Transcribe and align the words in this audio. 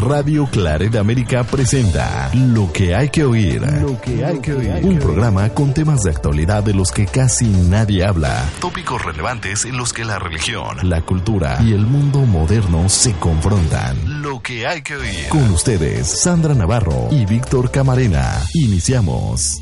Radio 0.00 0.46
Claret 0.50 0.96
América 0.96 1.44
presenta 1.44 2.30
Lo 2.32 2.72
que 2.72 2.94
hay 2.94 3.10
que 3.10 3.22
oír. 3.22 3.60
Lo 3.60 4.00
que 4.00 4.24
hay 4.24 4.38
que 4.38 4.54
oír. 4.54 4.80
Un 4.82 4.98
programa 4.98 5.50
con 5.50 5.74
temas 5.74 6.00
de 6.02 6.10
actualidad 6.10 6.64
de 6.64 6.72
los 6.72 6.90
que 6.90 7.04
casi 7.04 7.46
nadie 7.46 8.04
habla. 8.04 8.48
Tópicos 8.60 9.04
relevantes 9.04 9.66
en 9.66 9.76
los 9.76 9.92
que 9.92 10.06
la 10.06 10.18
religión, 10.18 10.78
la 10.88 11.02
cultura 11.02 11.58
y 11.62 11.74
el 11.74 11.84
mundo 11.84 12.20
moderno 12.20 12.88
se 12.88 13.12
confrontan. 13.12 14.22
Lo 14.22 14.40
que 14.40 14.66
hay 14.66 14.80
que 14.80 14.96
oír. 14.96 15.28
Con 15.28 15.50
ustedes, 15.50 16.08
Sandra 16.08 16.54
Navarro 16.54 17.08
y 17.10 17.26
Víctor 17.26 17.70
Camarena. 17.70 18.40
Iniciamos. 18.54 19.60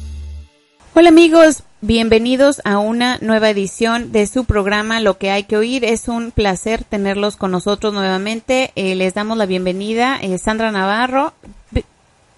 Hola 0.94 1.08
amigos, 1.08 1.64
bienvenidos 1.80 2.60
a 2.64 2.78
una 2.78 3.18
nueva 3.20 3.50
edición 3.50 4.10
de 4.10 4.26
su 4.26 4.44
programa 4.44 5.00
Lo 5.00 5.18
que 5.18 5.30
hay 5.30 5.44
que 5.44 5.56
oír. 5.56 5.84
Es 5.84 6.08
un 6.08 6.30
placer 6.30 6.84
tenerlos 6.84 7.36
con 7.36 7.50
nosotros 7.50 7.94
nuevamente. 7.94 8.72
Eh, 8.74 8.94
les 8.94 9.14
damos 9.14 9.38
la 9.38 9.46
bienvenida, 9.46 10.18
eh, 10.20 10.38
Sandra 10.38 10.72
Navarro, 10.72 11.32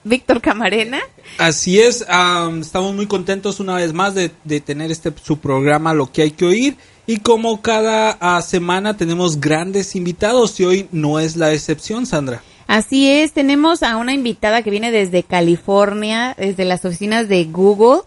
Víctor 0.04 0.40
Camarena. 0.40 1.00
Así 1.38 1.80
es, 1.80 2.04
am, 2.08 2.60
estamos 2.60 2.94
muy 2.94 3.06
contentos 3.06 3.60
una 3.60 3.76
vez 3.76 3.92
más 3.92 4.14
de, 4.14 4.30
de 4.44 4.60
tener 4.60 4.90
este 4.90 5.12
su 5.22 5.38
programa 5.38 5.94
Lo 5.94 6.10
que 6.10 6.22
hay 6.22 6.30
que 6.30 6.44
oír 6.46 6.76
y 7.06 7.18
como 7.18 7.60
cada 7.60 8.16
ah, 8.20 8.40
semana 8.42 8.96
tenemos 8.96 9.40
grandes 9.40 9.96
invitados 9.96 10.58
y 10.60 10.64
hoy 10.64 10.88
no 10.92 11.18
es 11.18 11.36
la 11.36 11.52
excepción, 11.52 12.06
Sandra. 12.06 12.42
Así 12.68 13.10
es, 13.10 13.32
tenemos 13.32 13.82
a 13.82 13.96
una 13.96 14.14
invitada 14.14 14.62
que 14.62 14.70
viene 14.70 14.92
desde 14.92 15.24
California, 15.24 16.36
desde 16.38 16.64
las 16.64 16.84
oficinas 16.84 17.28
de 17.28 17.44
Google. 17.46 18.02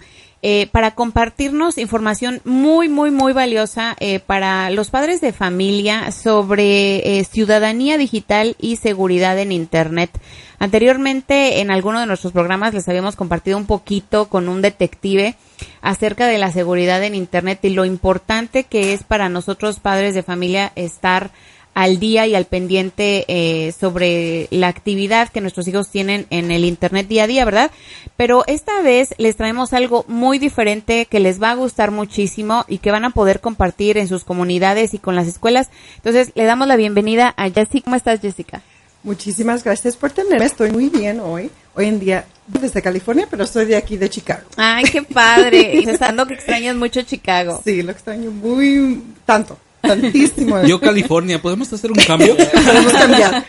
Eh, 0.46 0.68
para 0.74 0.92
compartirnos 0.92 1.78
información 1.78 2.42
muy, 2.44 2.90
muy, 2.90 3.12
muy 3.12 3.32
valiosa 3.32 3.96
eh, 4.02 4.20
para 4.20 4.70
los 4.72 4.90
padres 4.90 5.22
de 5.22 5.32
familia 5.32 6.12
sobre 6.12 7.18
eh, 7.18 7.24
ciudadanía 7.24 7.98
digital 7.98 8.58
y 8.60 8.76
seguridad 8.76 9.40
en 9.40 9.54
Internet. 9.54 10.12
Anteriormente, 10.60 11.62
en 11.62 11.72
alguno 11.72 12.02
de 12.02 12.08
nuestros 12.08 12.34
programas 12.34 12.74
les 12.74 12.90
habíamos 12.90 13.16
compartido 13.16 13.58
un 13.58 13.66
poquito 13.66 14.28
con 14.28 14.50
un 14.50 14.62
detective 14.62 15.38
acerca 15.82 16.28
de 16.28 16.38
la 16.38 16.52
seguridad 16.52 17.02
en 17.06 17.16
Internet 17.16 17.60
y 17.64 17.70
lo 17.70 17.86
importante 17.86 18.66
que 18.66 18.92
es 18.92 19.04
para 19.04 19.30
nosotros 19.30 19.80
padres 19.80 20.14
de 20.14 20.23
familia 20.23 20.73
estar 20.76 21.32
al 21.74 22.00
día 22.00 22.28
y 22.28 22.36
al 22.36 22.46
pendiente 22.46 23.26
eh, 23.28 23.72
sobre 23.72 24.48
la 24.52 24.68
actividad 24.68 25.30
que 25.30 25.42
nuestros 25.42 25.68
hijos 25.68 25.90
tienen 25.90 26.28
en 26.30 26.52
el 26.52 26.66
Internet 26.66 27.08
día 27.08 27.24
a 27.24 27.28
día, 27.28 27.46
¿verdad? 27.46 27.72
Pero 28.16 28.44
esta 28.48 28.82
vez 28.82 29.16
les 29.18 29.36
traemos 29.36 29.74
algo 29.74 30.06
muy 30.08 30.40
diferente 30.40 31.06
que 31.06 31.20
les 31.20 31.42
va 31.42 31.52
a 31.52 31.56
gustar 31.56 31.92
muchísimo 31.92 32.66
y 32.68 32.78
que 32.78 32.92
van 32.92 33.06
a 33.06 33.10
poder 33.10 33.40
compartir 33.40 33.98
en 33.98 34.08
sus 34.08 34.24
comunidades 34.24 34.94
y 34.94 35.00
con 35.00 35.16
las 35.16 35.28
escuelas. 35.28 35.70
Entonces, 35.96 36.32
le 36.36 36.46
damos 36.46 36.68
la 36.68 36.76
bienvenida 36.76 37.34
a 37.38 37.50
Jessica. 37.50 37.86
¿Cómo 37.86 37.96
estás, 37.96 38.22
Jessica? 38.22 38.62
Muchísimas 39.04 39.64
gracias 39.64 39.98
por 39.98 40.12
tenerme. 40.12 40.46
Estoy 40.46 40.72
muy 40.72 40.90
bien 40.90 41.20
hoy. 41.20 41.52
Hoy 41.76 41.88
en 41.88 42.00
día 42.00 42.26
desde 42.48 42.82
California, 42.82 43.28
pero 43.30 43.46
soy 43.46 43.66
de 43.66 43.76
aquí 43.76 43.98
de 43.98 44.10
Chicago. 44.10 44.44
Ay, 44.58 44.84
qué 44.86 45.02
padre. 45.02 45.80
Estando 45.90 46.26
que 46.26 46.36
extrañas 46.36 46.76
mucho 46.76 47.02
Chicago. 47.02 47.62
Sí, 47.64 47.82
lo 47.82 47.92
extraño 47.92 48.32
muy 48.32 49.02
tanto, 49.26 49.58
tantísimo. 49.84 50.64
Yo 50.64 50.80
California, 50.80 51.42
¿podemos 51.42 51.72
hacer 51.72 51.92
un 51.92 51.98
cambio? 51.98 52.36
Podemos 52.66 52.94
cambiar. 52.94 53.45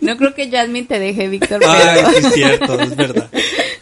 No 0.00 0.16
creo 0.16 0.34
que 0.34 0.50
Jasmine 0.50 0.86
te 0.86 0.98
deje, 0.98 1.28
Víctor. 1.28 1.60
Ay, 1.66 1.80
pero- 1.94 2.10
sí 2.10 2.16
es 2.26 2.32
cierto, 2.34 2.80
es 2.80 2.94
verdad. 2.96 3.30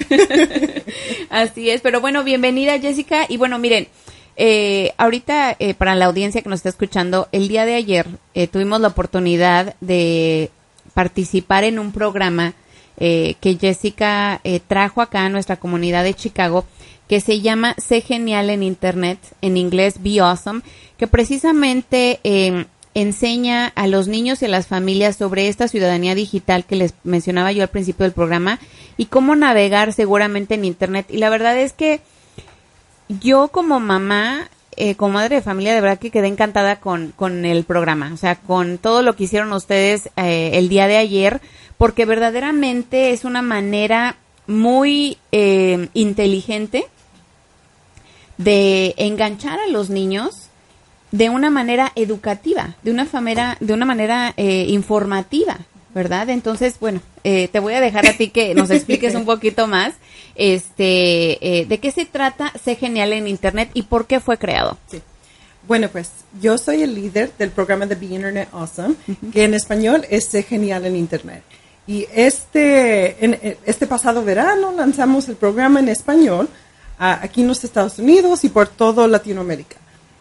Así 1.30 1.70
es, 1.70 1.80
pero 1.80 2.00
bueno, 2.00 2.24
bienvenida 2.24 2.78
Jessica. 2.78 3.26
Y 3.28 3.36
bueno, 3.36 3.58
miren, 3.58 3.88
eh, 4.36 4.92
ahorita 4.98 5.56
eh, 5.58 5.74
para 5.74 5.94
la 5.94 6.06
audiencia 6.06 6.42
que 6.42 6.48
nos 6.48 6.58
está 6.60 6.68
escuchando, 6.68 7.28
el 7.32 7.48
día 7.48 7.64
de 7.66 7.74
ayer 7.74 8.06
eh, 8.34 8.46
tuvimos 8.46 8.80
la 8.80 8.88
oportunidad 8.88 9.74
de 9.80 10.50
participar 10.94 11.64
en 11.64 11.78
un 11.78 11.92
programa 11.92 12.54
eh, 12.98 13.34
que 13.40 13.56
Jessica 13.58 14.40
eh, 14.44 14.60
trajo 14.66 15.00
acá 15.02 15.24
a 15.24 15.28
nuestra 15.30 15.56
comunidad 15.56 16.04
de 16.04 16.14
Chicago 16.14 16.64
que 17.12 17.20
se 17.20 17.42
llama 17.42 17.74
Sé 17.76 18.00
Genial 18.00 18.48
en 18.48 18.62
Internet, 18.62 19.18
en 19.42 19.58
inglés 19.58 19.96
Be 20.02 20.20
Awesome, 20.20 20.62
que 20.96 21.06
precisamente 21.06 22.20
eh, 22.24 22.64
enseña 22.94 23.66
a 23.66 23.86
los 23.86 24.08
niños 24.08 24.40
y 24.40 24.46
a 24.46 24.48
las 24.48 24.66
familias 24.66 25.16
sobre 25.16 25.48
esta 25.48 25.68
ciudadanía 25.68 26.14
digital 26.14 26.64
que 26.64 26.76
les 26.76 26.94
mencionaba 27.04 27.52
yo 27.52 27.64
al 27.64 27.68
principio 27.68 28.04
del 28.04 28.14
programa 28.14 28.58
y 28.96 29.04
cómo 29.04 29.36
navegar 29.36 29.92
seguramente 29.92 30.54
en 30.54 30.64
Internet. 30.64 31.04
Y 31.10 31.18
la 31.18 31.28
verdad 31.28 31.58
es 31.58 31.74
que 31.74 32.00
yo 33.20 33.48
como 33.48 33.78
mamá, 33.78 34.48
eh, 34.76 34.94
como 34.94 35.12
madre 35.12 35.36
de 35.36 35.42
familia, 35.42 35.74
de 35.74 35.82
verdad 35.82 35.98
que 35.98 36.10
quedé 36.10 36.28
encantada 36.28 36.80
con, 36.80 37.12
con 37.14 37.44
el 37.44 37.64
programa, 37.64 38.10
o 38.14 38.16
sea, 38.16 38.36
con 38.36 38.78
todo 38.78 39.02
lo 39.02 39.16
que 39.16 39.24
hicieron 39.24 39.52
ustedes 39.52 40.08
eh, 40.16 40.52
el 40.54 40.70
día 40.70 40.86
de 40.86 40.96
ayer, 40.96 41.42
porque 41.76 42.06
verdaderamente 42.06 43.10
es 43.10 43.26
una 43.26 43.42
manera 43.42 44.16
muy 44.46 45.18
eh, 45.30 45.88
inteligente 45.92 46.86
de 48.42 48.94
enganchar 48.96 49.60
a 49.60 49.68
los 49.68 49.90
niños 49.90 50.48
de 51.10 51.28
una 51.28 51.50
manera 51.50 51.92
educativa, 51.94 52.74
de 52.82 52.90
una 52.90 53.06
manera, 53.12 53.56
de 53.60 53.72
una 53.72 53.84
manera 53.84 54.32
eh, 54.36 54.66
informativa, 54.68 55.58
¿verdad? 55.94 56.30
Entonces, 56.30 56.76
bueno, 56.80 57.00
eh, 57.22 57.48
te 57.48 57.60
voy 57.60 57.74
a 57.74 57.80
dejar 57.80 58.06
a 58.06 58.14
ti 58.14 58.30
que 58.30 58.54
nos 58.54 58.70
expliques 58.70 59.14
un 59.14 59.26
poquito 59.26 59.66
más, 59.66 59.94
este, 60.34 61.60
eh, 61.60 61.66
de 61.66 61.78
qué 61.78 61.90
se 61.90 62.06
trata 62.06 62.52
Sé 62.62 62.76
Genial 62.76 63.12
en 63.12 63.28
Internet 63.28 63.70
y 63.74 63.82
por 63.82 64.06
qué 64.06 64.20
fue 64.20 64.38
creado. 64.38 64.78
Bueno, 65.68 65.88
pues 65.90 66.10
yo 66.40 66.56
soy 66.56 66.82
el 66.82 66.94
líder 66.94 67.30
del 67.38 67.50
programa 67.50 67.86
de 67.86 67.94
Be 67.94 68.06
Internet 68.06 68.48
Awesome, 68.52 68.94
que 69.32 69.44
en 69.44 69.54
español 69.54 70.06
es 70.08 70.24
Sé 70.24 70.42
Genial 70.42 70.86
en 70.86 70.96
Internet. 70.96 71.42
Y 71.86 72.06
este, 72.14 73.22
en, 73.24 73.38
este 73.66 73.86
pasado 73.86 74.24
verano 74.24 74.72
lanzamos 74.72 75.28
el 75.28 75.36
programa 75.36 75.80
en 75.80 75.88
español 75.88 76.48
aquí 77.02 77.40
en 77.42 77.48
los 77.48 77.64
Estados 77.64 77.98
Unidos 77.98 78.44
y 78.44 78.48
por 78.48 78.68
todo 78.68 79.08
Latinoamérica. 79.08 79.76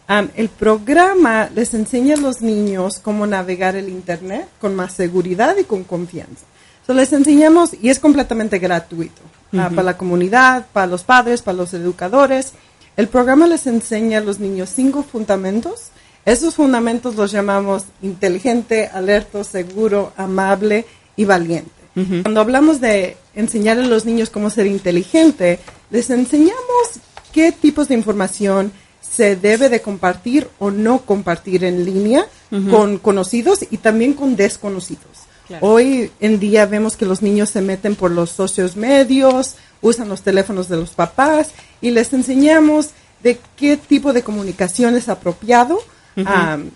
Am, 0.08 0.30
el 0.36 0.50
programa 0.50 1.50
les 1.54 1.74
enseña 1.74 2.16
a 2.16 2.18
los 2.18 2.42
niños 2.42 3.00
cómo 3.00 3.28
navegar 3.28 3.76
el 3.76 3.88
Internet 3.88 4.48
con 4.60 4.76
más 4.76 4.94
seguridad 4.94 5.56
y 5.58 5.64
con 5.64 5.84
confianza. 5.84 6.46
So, 6.86 6.94
les 6.94 7.14
enseñamos 7.14 7.72
y 7.80 7.90
es 7.90 8.00
completamente 8.00 8.58
gratuito 8.58 9.22
ah, 9.54 9.70
para 9.70 9.84
la 9.84 9.98
comunidad, 9.98 10.66
para 10.74 10.88
los 10.88 11.04
padres, 11.04 11.44
para 11.44 11.58
los 11.58 11.74
educadores. 11.74 12.54
El 12.98 13.08
programa 13.08 13.48
les 13.48 13.68
enseña 13.68 14.18
a 14.18 14.22
los 14.22 14.40
niños 14.40 14.72
cinco 14.76 15.04
fundamentos. 15.04 15.90
Esos 16.26 16.56
fundamentos 16.56 17.16
los 17.16 17.32
llamamos 17.32 17.84
inteligente, 18.02 18.88
alerto, 18.88 19.44
seguro, 19.44 20.12
amable 20.18 20.86
y 21.16 21.26
valiente. 21.26 21.72
Cuando 21.94 22.40
hablamos 22.40 22.80
de 22.80 23.18
enseñar 23.36 23.78
a 23.78 23.86
los 23.86 24.06
niños 24.06 24.30
cómo 24.30 24.50
ser 24.50 24.66
inteligente, 24.66 25.60
les 25.92 26.10
enseñamos 26.10 27.00
qué 27.32 27.52
tipos 27.52 27.88
de 27.88 27.96
información 27.96 28.72
se 29.02 29.36
debe 29.36 29.70
de 29.70 29.82
compartir 29.82 30.48
o 30.58 30.72
no 30.72 31.02
compartir 31.02 31.64
en 31.64 31.86
línea 31.86 32.26
con 32.70 32.98
conocidos 32.98 33.60
y 33.70 33.78
también 33.78 34.14
con 34.14 34.36
desconocidos. 34.36 35.28
Hoy 35.60 36.12
en 36.22 36.40
día 36.40 36.66
vemos 36.66 36.96
que 36.96 37.06
los 37.06 37.22
niños 37.22 37.50
se 37.50 37.62
meten 37.62 37.96
por 37.96 38.12
los 38.12 38.30
socios 38.32 38.78
medios, 38.78 39.56
usan 39.82 40.08
los 40.08 40.22
teléfonos 40.22 40.70
de 40.70 40.78
los 40.78 40.92
papás 40.92 41.52
y 41.82 41.92
les 41.92 42.14
enseñamos 42.14 42.92
de 43.22 43.40
qué 43.58 43.76
tipo 43.78 44.14
de 44.14 44.24
comunicación 44.24 44.96
es 44.96 45.10
apropiado 45.10 45.80
am, 46.26 46.72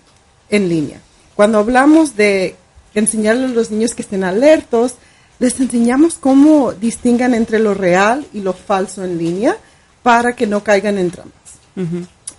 en 0.49 0.69
línea. 0.69 0.99
Cuando 1.35 1.59
hablamos 1.59 2.15
de 2.15 2.55
enseñarle 2.93 3.45
a 3.45 3.49
los 3.49 3.71
niños 3.71 3.95
que 3.95 4.01
estén 4.01 4.23
alertos, 4.23 4.95
les 5.39 5.59
enseñamos 5.59 6.15
cómo 6.15 6.73
distingan 6.73 7.33
entre 7.33 7.59
lo 7.59 7.73
real 7.73 8.25
y 8.33 8.41
lo 8.41 8.53
falso 8.53 9.03
en 9.03 9.17
línea 9.17 9.57
para 10.03 10.35
que 10.35 10.47
no 10.47 10.63
caigan 10.63 10.97
en 10.97 11.11
trampas. 11.11 11.33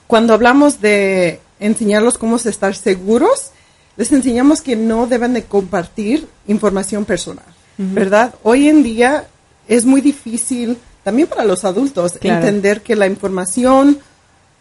Cuando 0.07 0.35
hablamos 0.35 0.81
de 0.81 1.41
enseñarlos 1.61 2.17
cómo 2.17 2.37
estar 2.37 2.75
seguros, 2.75 3.51
les 3.97 4.13
enseñamos 4.13 4.61
que 4.63 4.77
no 4.77 5.07
deben 5.07 5.33
de 5.35 5.45
compartir 5.45 6.29
información 6.47 7.05
personal, 7.05 7.45
¿verdad? 7.77 8.35
Hoy 8.43 8.69
en 8.69 8.83
día 8.83 9.27
es 9.69 9.85
muy 9.85 10.01
difícil, 10.01 10.79
también 11.03 11.29
para 11.29 11.45
los 11.45 11.65
adultos, 11.65 12.13
Claro. 12.21 12.39
entender 12.47 12.83
que 12.83 12.97
la 12.97 13.07
información 13.07 13.99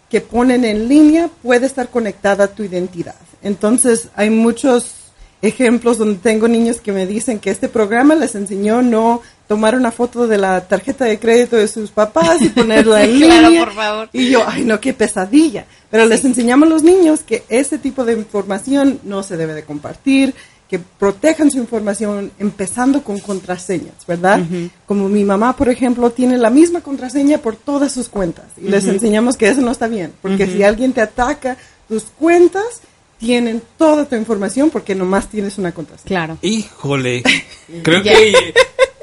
que 0.09 0.21
ponen 0.21 0.65
en 0.65 0.87
línea 0.87 1.29
puede 1.41 1.65
estar 1.65 1.89
conectada 1.89 2.45
a 2.45 2.47
tu 2.47 2.63
identidad. 2.63 3.15
Entonces, 3.41 4.09
hay 4.15 4.29
muchos 4.29 5.04
ejemplos 5.45 5.97
donde 5.97 6.19
tengo 6.19 6.47
niños 6.47 6.81
que 6.81 6.91
me 6.91 7.05
dicen 7.07 7.39
que 7.39 7.51
este 7.51 7.69
programa 7.69 8.15
les 8.15 8.35
enseñó 8.35 8.81
no 8.81 9.21
tomar 9.47 9.75
una 9.75 9.91
foto 9.91 10.27
de 10.27 10.37
la 10.37 10.67
tarjeta 10.67 11.05
de 11.05 11.19
crédito 11.19 11.55
de 11.55 11.67
sus 11.67 11.91
papás 11.91 12.41
y 12.41 12.49
ponerla 12.49 13.03
en 13.03 13.19
Claro, 13.19 13.47
línea. 13.49 13.65
por 13.65 13.73
favor. 13.73 14.09
Y 14.11 14.29
yo, 14.29 14.43
ay 14.47 14.63
no, 14.65 14.79
qué 14.79 14.93
pesadilla. 14.93 15.65
Pero 15.91 16.05
les 16.05 16.25
enseñamos 16.25 16.67
a 16.67 16.69
los 16.71 16.83
niños 16.83 17.21
que 17.21 17.43
ese 17.49 17.77
tipo 17.77 18.03
de 18.05 18.13
información 18.13 18.99
no 19.03 19.21
se 19.23 19.37
debe 19.37 19.53
de 19.53 19.63
compartir, 19.63 20.33
que 20.67 20.79
protejan 20.79 21.51
su 21.51 21.59
información 21.59 22.31
empezando 22.39 23.03
con 23.03 23.19
contraseñas, 23.19 23.93
¿verdad? 24.07 24.41
Como 24.87 25.07
mi 25.09 25.23
mamá, 25.23 25.55
por 25.55 25.69
ejemplo, 25.69 26.09
tiene 26.09 26.39
la 26.39 26.49
misma 26.49 26.81
contraseña 26.81 27.37
por 27.37 27.55
todas 27.55 27.91
sus 27.91 28.09
cuentas 28.09 28.45
y 28.57 28.67
les 28.69 28.85
enseñamos 28.87 29.37
que 29.37 29.47
eso 29.47 29.61
no 29.61 29.69
está 29.71 29.87
bien, 29.87 30.11
porque 30.23 30.47
si 30.47 30.63
alguien 30.63 30.91
te 30.91 31.01
ataca 31.01 31.55
tus 31.87 32.05
cuentas, 32.05 32.81
tienen 33.19 33.61
toda 33.77 34.05
tu 34.05 34.15
información 34.15 34.69
porque 34.69 34.95
nomás 34.95 35.29
tienes 35.29 35.57
una 35.57 35.71
contraseña. 35.73 36.07
Claro. 36.07 36.37
Híjole, 36.41 37.23
Creo 37.83 38.03
que 38.03 38.53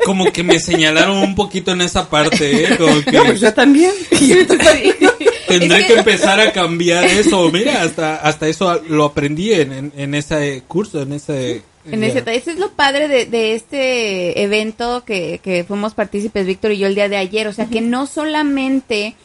como 0.05 0.33
que 0.33 0.43
me 0.43 0.59
señalaron 0.59 1.19
un 1.19 1.35
poquito 1.35 1.73
en 1.73 1.81
esa 1.81 2.09
parte, 2.11 2.65
¿eh? 2.65 2.77
Como 2.77 3.03
que... 3.03 3.13
No, 3.13 3.25
pues 3.25 3.41
yo 3.41 3.53
también. 3.55 3.93
Tendré 4.11 5.79
Es 5.81 5.87
que... 5.87 5.93
que- 5.95 5.99
empezar 5.99 6.41
a 6.41 6.53
cambiar 6.53 7.05
eso. 7.05 7.51
Mira, 7.53 7.83
hasta, 7.83 8.17
hasta 8.17 8.49
eso 8.49 8.81
lo 8.89 9.05
aprendí 9.05 9.53
en, 9.53 9.73
en, 9.73 9.93
en 9.97 10.15
ese 10.15 10.63
curso, 10.67 11.03
en 11.03 11.13
ese... 11.13 11.63
En 11.85 12.05
ese, 12.05 12.23
eso 12.27 12.53
es 12.53 12.59
lo 12.59 12.71
padre 12.71 13.09
de, 13.09 13.27
de 13.27 13.55
este 13.57 14.41
evento 14.45 15.03
que, 15.05 15.41
que 15.43 15.65
fuimos 15.65 15.95
partícipes, 15.95 16.47
Víctor 16.47 16.71
y 16.71 16.79
yo, 16.79 16.87
el 16.87 16.95
día 16.95 17.09
de 17.09 17.17
ayer. 17.17 17.49
O 17.49 17.53
sea, 17.53 17.67
que 17.67 17.81
no 17.81 18.07
solamente 18.07 19.17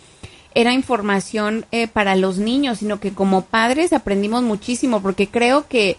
era 0.59 0.73
información 0.73 1.65
eh, 1.71 1.87
para 1.87 2.15
los 2.15 2.37
niños, 2.39 2.79
sino 2.79 2.99
que 2.99 3.11
como 3.13 3.43
padres 3.45 3.93
aprendimos 3.93 4.41
muchísimo, 4.43 5.01
porque 5.01 5.27
creo 5.27 5.67
que 5.67 5.97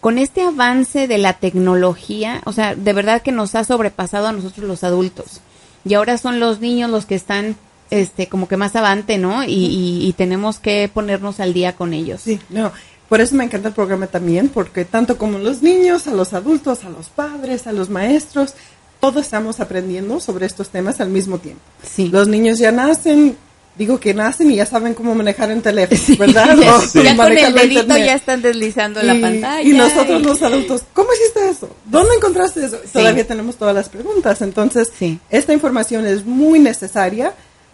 con 0.00 0.18
este 0.18 0.42
avance 0.42 1.08
de 1.08 1.18
la 1.18 1.32
tecnología, 1.32 2.40
o 2.44 2.52
sea, 2.52 2.74
de 2.76 2.92
verdad 2.92 3.22
que 3.22 3.32
nos 3.32 3.54
ha 3.56 3.64
sobrepasado 3.64 4.28
a 4.28 4.32
nosotros 4.32 4.66
los 4.68 4.84
adultos. 4.84 5.40
Y 5.84 5.94
ahora 5.94 6.16
son 6.18 6.38
los 6.38 6.60
niños 6.60 6.90
los 6.90 7.06
que 7.06 7.16
están, 7.16 7.56
este, 7.90 8.28
como 8.28 8.46
que 8.46 8.56
más 8.56 8.76
avante, 8.76 9.18
¿no? 9.18 9.42
Y, 9.42 9.48
y- 9.52 10.06
y 10.06 10.12
tenemos 10.12 10.58
que 10.60 10.88
ponernos 10.92 11.40
al 11.40 11.52
día 11.52 11.74
con 11.74 11.92
ellos. 11.92 12.20
Sí, 12.22 12.38
no. 12.50 12.70
Por 13.08 13.20
eso 13.20 13.34
me 13.34 13.44
encanta 13.44 13.68
el 13.68 13.74
programa 13.74 14.06
también, 14.06 14.48
porque 14.50 14.84
tanto 14.84 15.16
como 15.18 15.38
los 15.38 15.62
niños, 15.62 16.06
a 16.06 16.12
los 16.12 16.34
adultos, 16.34 16.84
a 16.84 16.90
los 16.90 17.08
padres, 17.08 17.66
a 17.66 17.72
los 17.72 17.88
maestros, 17.90 18.54
todos 19.00 19.22
estamos 19.24 19.60
aprendiendo 19.60 20.20
sobre 20.20 20.46
estos 20.46 20.68
temas 20.68 21.00
al 21.00 21.08
mismo 21.08 21.38
tiempo. 21.38 21.62
Sí. 21.82 22.08
Los 22.08 22.28
niños 22.28 22.58
ya 22.58 22.70
nacen, 22.70 23.36
digo 23.78 24.00
que 24.00 24.12
nacen 24.12 24.50
y 24.50 24.56
ya 24.56 24.66
saben 24.66 24.92
cómo 24.94 25.14
manejar 25.14 25.50
el 25.52 25.62
teléfono, 25.62 26.18
¿verdad? 26.18 26.56
Ya, 26.60 26.76
O 26.76 26.80
ya 27.02 27.16
con 27.16 27.32
el 27.32 27.36
la 27.42 27.50
dedito 27.62 27.80
internet. 27.82 28.06
ya 28.06 28.14
están 28.14 28.42
deslizando 28.42 29.02
la 29.02 29.14
Y- 29.14 29.20
pantalla. 29.20 29.62
Y 29.62 29.72
nosotros 29.72 30.20
los 30.22 30.42
adultos, 30.42 30.82
¿cómo 30.92 31.08
hiciste 31.14 31.48
eso? 31.48 31.68
¿Dónde 31.84 32.16
encontraste 32.16 32.64
eso? 32.66 32.78
Todavía 32.92 33.26
tenemos 33.26 33.56
todas 33.56 33.74
las 33.74 33.88
preguntas. 33.88 34.42
Entonces, 34.42 34.90
Sí. 34.98 35.18
esta 35.30 35.52
información 35.52 36.06
es 36.06 36.24
muy 36.26 36.58
necesaria 36.58 37.32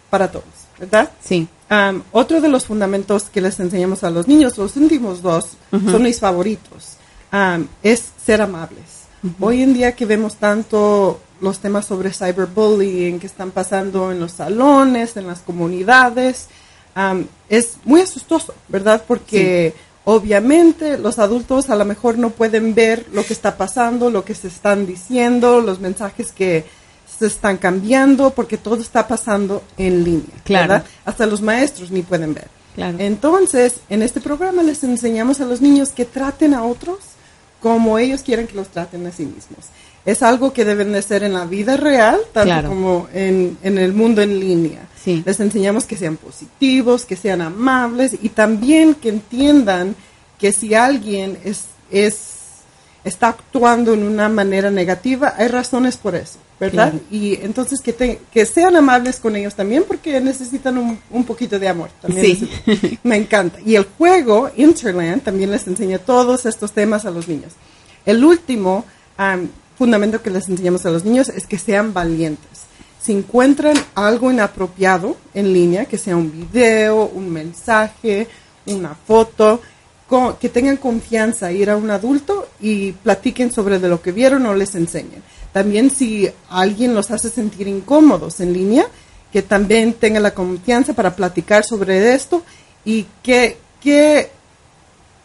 para 0.09 0.31
todos, 0.31 0.45
¿verdad? 0.79 1.09
Sí. 1.23 1.47
Otro 2.11 2.39
de 2.41 2.47
los 2.49 2.65
fundamentos 2.65 3.23
que 3.23 3.41
les 3.41 3.59
enseñamos 3.59 4.03
a 4.03 4.11
los 4.11 4.27
niños, 4.27 4.57
los 4.59 4.77
últimos 4.77 5.21
dos, 5.23 5.57
son 5.71 6.03
mis 6.03 6.19
favoritos, 6.19 6.97
es 7.81 8.03
ser 8.23 8.41
amables. 8.41 8.85
Hoy 9.39 9.63
en 9.63 9.73
día 9.73 9.93
que 9.93 10.05
vemos 10.05 10.35
tanto 10.35 11.19
los 11.41 11.59
temas 11.59 11.85
sobre 11.85 12.11
cyberbullying 12.11 13.19
que 13.19 13.27
están 13.27 13.51
pasando 13.51 14.11
en 14.11 14.19
los 14.19 14.33
salones, 14.33 15.17
en 15.17 15.27
las 15.27 15.39
comunidades, 15.39 16.47
am, 16.93 17.27
es 17.49 17.77
muy 17.83 18.01
asustoso, 18.01 18.53
¿verdad? 18.67 19.03
Porque 19.07 19.73
obviamente 20.05 20.97
los 20.97 21.19
adultos 21.19 21.69
a 21.69 21.75
lo 21.75 21.85
mejor 21.85 22.17
no 22.17 22.29
pueden 22.29 22.73
ver 22.73 23.05
lo 23.11 23.25
que 23.25 23.33
está 23.33 23.57
pasando, 23.57 24.09
lo 24.09 24.23
que 24.23 24.35
se 24.35 24.47
están 24.47 24.85
diciendo, 24.85 25.61
los 25.61 25.79
mensajes 25.79 26.31
que 26.31 26.65
se 27.19 27.27
están 27.27 27.57
cambiando, 27.57 28.31
porque 28.31 28.57
todo 28.57 28.77
está 28.81 29.07
pasando 29.07 29.63
en 29.77 30.03
línea. 30.03 30.35
Claro. 30.43 30.69
¿verdad? 30.69 30.85
Hasta 31.05 31.25
los 31.25 31.41
maestros 31.41 31.91
ni 31.91 32.01
pueden 32.01 32.33
ver. 32.33 32.47
Claro. 32.75 32.97
Entonces, 32.99 33.75
en 33.89 34.01
este 34.01 34.19
programa 34.19 34.61
les 34.63 34.83
enseñamos 34.83 35.39
a 35.39 35.45
los 35.45 35.61
niños 35.61 35.91
que 35.91 36.05
traten 36.05 36.53
a 36.53 36.63
otros 36.63 36.99
como 37.65 37.97
ellos 37.97 38.21
quieren 38.21 38.45
que 38.45 38.53
los 38.53 38.67
traten 38.67 39.07
a 39.07 39.11
sí 39.11 39.25
mismos. 39.25 39.65
Es 40.05 40.21
algo 40.21 40.53
que 40.53 40.65
deben 40.65 40.91
de 40.93 41.01
ser 41.01 41.23
en 41.23 41.33
la 41.33 41.45
vida 41.45 41.77
real, 41.77 42.19
tanto 42.31 42.47
Claro. 42.49 42.69
como 42.69 43.07
en, 43.13 43.57
en 43.63 43.77
el 43.79 43.93
mundo 43.93 44.21
en 44.21 44.39
línea. 44.39 44.87
Sí. 45.03 45.23
Les 45.25 45.39
enseñamos 45.39 45.85
que 45.85 45.97
sean 45.97 46.17
positivos, 46.17 47.05
que 47.05 47.15
sean 47.15 47.41
amables 47.41 48.15
y 48.21 48.29
también 48.29 48.93
que 48.95 49.09
entiendan 49.09 49.95
que 50.37 50.51
si 50.51 50.73
alguien 50.75 51.37
es, 51.43 51.65
es, 51.91 52.17
está 53.03 53.29
actuando 53.29 53.93
en 53.93 54.03
una 54.03 54.29
manera 54.29 54.69
negativa, 54.69 55.33
hay 55.37 55.47
razones 55.47 55.97
por 55.97 56.15
eso, 56.15 56.37
¿verdad? 56.59 56.91
Claro. 56.91 57.05
Y 57.11 57.35
entonces 57.41 57.81
que, 57.81 57.93
te- 57.93 58.19
que 58.31 58.45
sean 58.45 58.75
amables 58.75 59.19
con 59.19 59.35
ellos 59.35 59.55
también 59.55 59.85
porque 59.87 60.19
necesitan 60.21 60.77
un, 60.77 60.99
un 61.09 61.23
poquito 61.23 61.57
de 61.57 61.67
amor. 61.67 61.89
También 62.01 62.37
Sí. 62.65 62.99
me 63.03 63.15
encanta. 63.15 63.59
Y 63.65 63.75
el 63.75 63.85
juego, 63.97 64.49
Interland, 64.55 65.23
también 65.23 65.49
les 65.51 65.65
enseña 65.67 65.97
todos 65.99 66.45
estos 66.45 66.71
temas 66.73 67.05
a 67.05 67.11
los 67.11 67.27
niños. 67.27 67.53
El 68.05 68.23
último 68.23 68.85
am, 69.17 69.49
fundamento 69.77 70.21
que 70.21 70.29
les 70.29 70.47
enseñamos 70.49 70.85
a 70.85 70.89
los 70.89 71.03
niños 71.03 71.29
es 71.29 71.45
que 71.45 71.57
sean 71.57 71.93
valientes. 71.93 72.65
Si 73.01 73.11
encuentran 73.11 73.77
algo 73.93 74.31
inapropiado 74.31 75.17
en 75.33 75.53
línea, 75.53 75.85
que 75.85 75.97
sea 75.97 76.15
un 76.15 76.31
video, 76.31 77.05
un 77.05 77.31
mensaje, 77.31 78.27
una 78.65 78.95
foto, 78.95 79.61
que 80.39 80.49
tengan 80.49 80.77
confianza, 80.77 81.51
ir 81.51 81.69
a 81.69 81.77
un 81.77 81.89
adulto 81.89 82.47
y 82.59 82.91
platiquen 82.91 83.51
sobre 83.51 83.79
de 83.79 83.89
lo 83.89 84.01
que 84.01 84.11
vieron 84.11 84.45
o 84.45 84.53
les 84.53 84.75
enseñen. 84.75 85.23
También 85.51 85.89
si 85.89 86.29
alguien 86.49 86.93
los 86.93 87.11
hace 87.11 87.29
sentir 87.29 87.67
incómodos 87.67 88.39
en 88.39 88.53
línea, 88.53 88.85
que 89.31 89.41
también 89.41 89.93
tengan 89.93 90.23
la 90.23 90.33
confianza 90.33 90.93
para 90.93 91.15
platicar 91.15 91.63
sobre 91.63 92.13
esto 92.13 92.43
y 92.85 93.05
qué, 93.23 93.57
qué, 93.81 94.29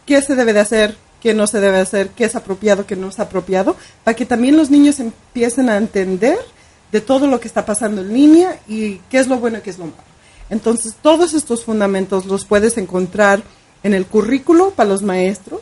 qué 0.05 0.21
se 0.21 0.35
debe 0.35 0.53
de 0.53 0.59
hacer, 0.59 0.95
qué 1.21 1.33
no 1.33 1.47
se 1.47 1.59
debe 1.59 1.79
hacer, 1.79 2.09
qué 2.09 2.25
es 2.25 2.35
apropiado, 2.35 2.85
qué 2.85 2.95
no 2.95 3.09
es 3.09 3.19
apropiado, 3.19 3.75
para 4.03 4.15
que 4.15 4.25
también 4.25 4.57
los 4.57 4.69
niños 4.69 4.99
empiecen 4.99 5.69
a 5.69 5.77
entender 5.77 6.37
de 6.91 6.99
todo 7.01 7.27
lo 7.27 7.39
que 7.39 7.47
está 7.47 7.65
pasando 7.65 8.01
en 8.01 8.13
línea 8.13 8.59
y 8.67 8.97
qué 9.09 9.19
es 9.19 9.27
lo 9.27 9.37
bueno 9.37 9.59
y 9.59 9.61
qué 9.61 9.69
es 9.69 9.77
lo 9.77 9.85
malo. 9.85 9.97
Entonces, 10.49 10.95
todos 11.01 11.33
estos 11.33 11.63
fundamentos 11.63 12.25
los 12.25 12.43
puedes 12.43 12.77
encontrar 12.77 13.41
en 13.83 13.93
el 13.93 14.05
currículo 14.05 14.71
para 14.71 14.89
los 14.89 15.01
maestros, 15.01 15.61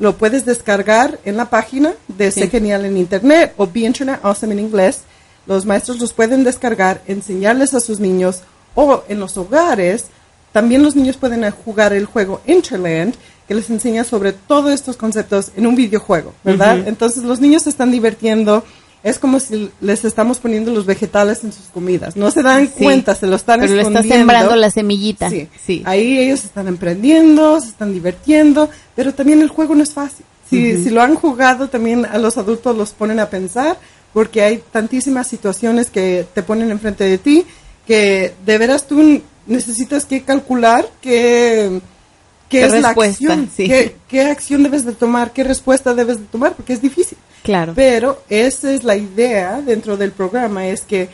lo 0.00 0.16
puedes 0.16 0.44
descargar 0.44 1.18
en 1.24 1.36
la 1.36 1.48
página 1.48 1.94
de 2.08 2.30
Sí. 2.30 2.40
Sé 2.40 2.50
Genial 2.50 2.84
en 2.84 2.96
Internet 2.96 3.54
o 3.56 3.66
Be 3.66 3.80
Internet 3.80 4.20
Awesome 4.22 4.52
en 4.52 4.60
inglés. 4.60 5.00
Los 5.46 5.64
maestros 5.64 5.98
los 6.00 6.12
pueden 6.12 6.44
descargar, 6.44 7.02
enseñarles 7.06 7.72
a 7.74 7.80
sus 7.80 8.00
niños 8.00 8.40
o 8.74 9.04
en 9.08 9.20
los 9.20 9.36
hogares. 9.36 10.06
También 10.54 10.84
los 10.84 10.94
niños 10.94 11.16
pueden 11.16 11.50
jugar 11.50 11.92
el 11.92 12.06
juego 12.06 12.40
Interland, 12.46 13.14
que 13.48 13.54
les 13.56 13.68
enseña 13.70 14.04
sobre 14.04 14.32
todos 14.32 14.72
estos 14.72 14.96
conceptos 14.96 15.50
en 15.56 15.66
un 15.66 15.74
videojuego, 15.74 16.32
¿verdad? 16.44 16.86
Entonces 16.86 17.24
los 17.24 17.40
niños 17.40 17.62
se 17.64 17.70
están 17.70 17.90
divirtiendo. 17.90 18.62
Es 19.02 19.18
como 19.18 19.40
si 19.40 19.68
les 19.80 20.04
estamos 20.04 20.38
poniendo 20.38 20.70
los 20.72 20.86
vegetales 20.86 21.42
en 21.42 21.52
sus 21.52 21.66
comidas. 21.66 22.14
No 22.14 22.30
se 22.30 22.42
dan 22.44 22.68
Sí. 22.68 22.84
cuenta, 22.84 23.16
se 23.16 23.26
lo 23.26 23.34
están 23.34 23.58
Pero 23.60 23.72
le 23.74 23.80
está 23.82 23.90
escondiendo. 23.98 24.16
sembrando 24.16 24.54
la 24.56 24.70
semillita. 24.70 25.28
Sí. 25.28 25.48
Sí. 25.66 25.82
Ahí 25.84 26.18
ellos 26.18 26.44
están 26.44 26.68
emprendiendo, 26.68 27.60
se 27.60 27.70
están 27.70 27.92
divirtiendo, 27.92 28.70
pero 28.94 29.12
también 29.12 29.42
el 29.42 29.48
juego 29.48 29.74
no 29.74 29.82
es 29.82 29.92
fácil. 29.92 30.24
Si, 30.48 30.84
si 30.84 30.90
lo 30.90 31.02
han 31.02 31.16
jugado, 31.16 31.68
también 31.68 32.06
a 32.06 32.16
los 32.18 32.38
adultos 32.38 32.76
los 32.76 32.92
ponen 32.92 33.18
a 33.18 33.28
pensar, 33.28 33.76
porque 34.12 34.40
hay 34.42 34.62
tantísimas 34.70 35.26
situaciones 35.26 35.90
que 35.90 36.24
te 36.32 36.44
ponen 36.44 36.70
enfrente 36.70 37.02
de 37.02 37.18
ti 37.18 37.44
que 37.86 38.34
de 38.44 38.58
veras 38.58 38.86
tú 38.86 39.20
necesitas 39.46 40.04
que 40.06 40.22
calcular 40.22 40.88
qué, 41.00 41.80
qué 42.48 42.60
¿Qué 42.60 42.64
es 42.66 42.82
la 42.82 42.90
acción, 42.90 43.50
Sí. 43.54 43.66
qué, 43.66 43.96
qué 44.08 44.22
acción 44.22 44.62
debes 44.62 44.84
de 44.84 44.92
tomar, 44.92 45.32
qué 45.32 45.44
respuesta 45.44 45.94
debes 45.94 46.18
de 46.18 46.24
tomar, 46.24 46.54
porque 46.54 46.72
es 46.72 46.80
difícil. 46.82 47.18
Claro. 47.42 47.72
Pero 47.74 48.22
esa 48.30 48.72
es 48.72 48.84
la 48.84 48.96
idea 48.96 49.60
dentro 49.60 49.96
del 49.96 50.12
programa, 50.12 50.66
es 50.66 50.82
que 50.82 51.08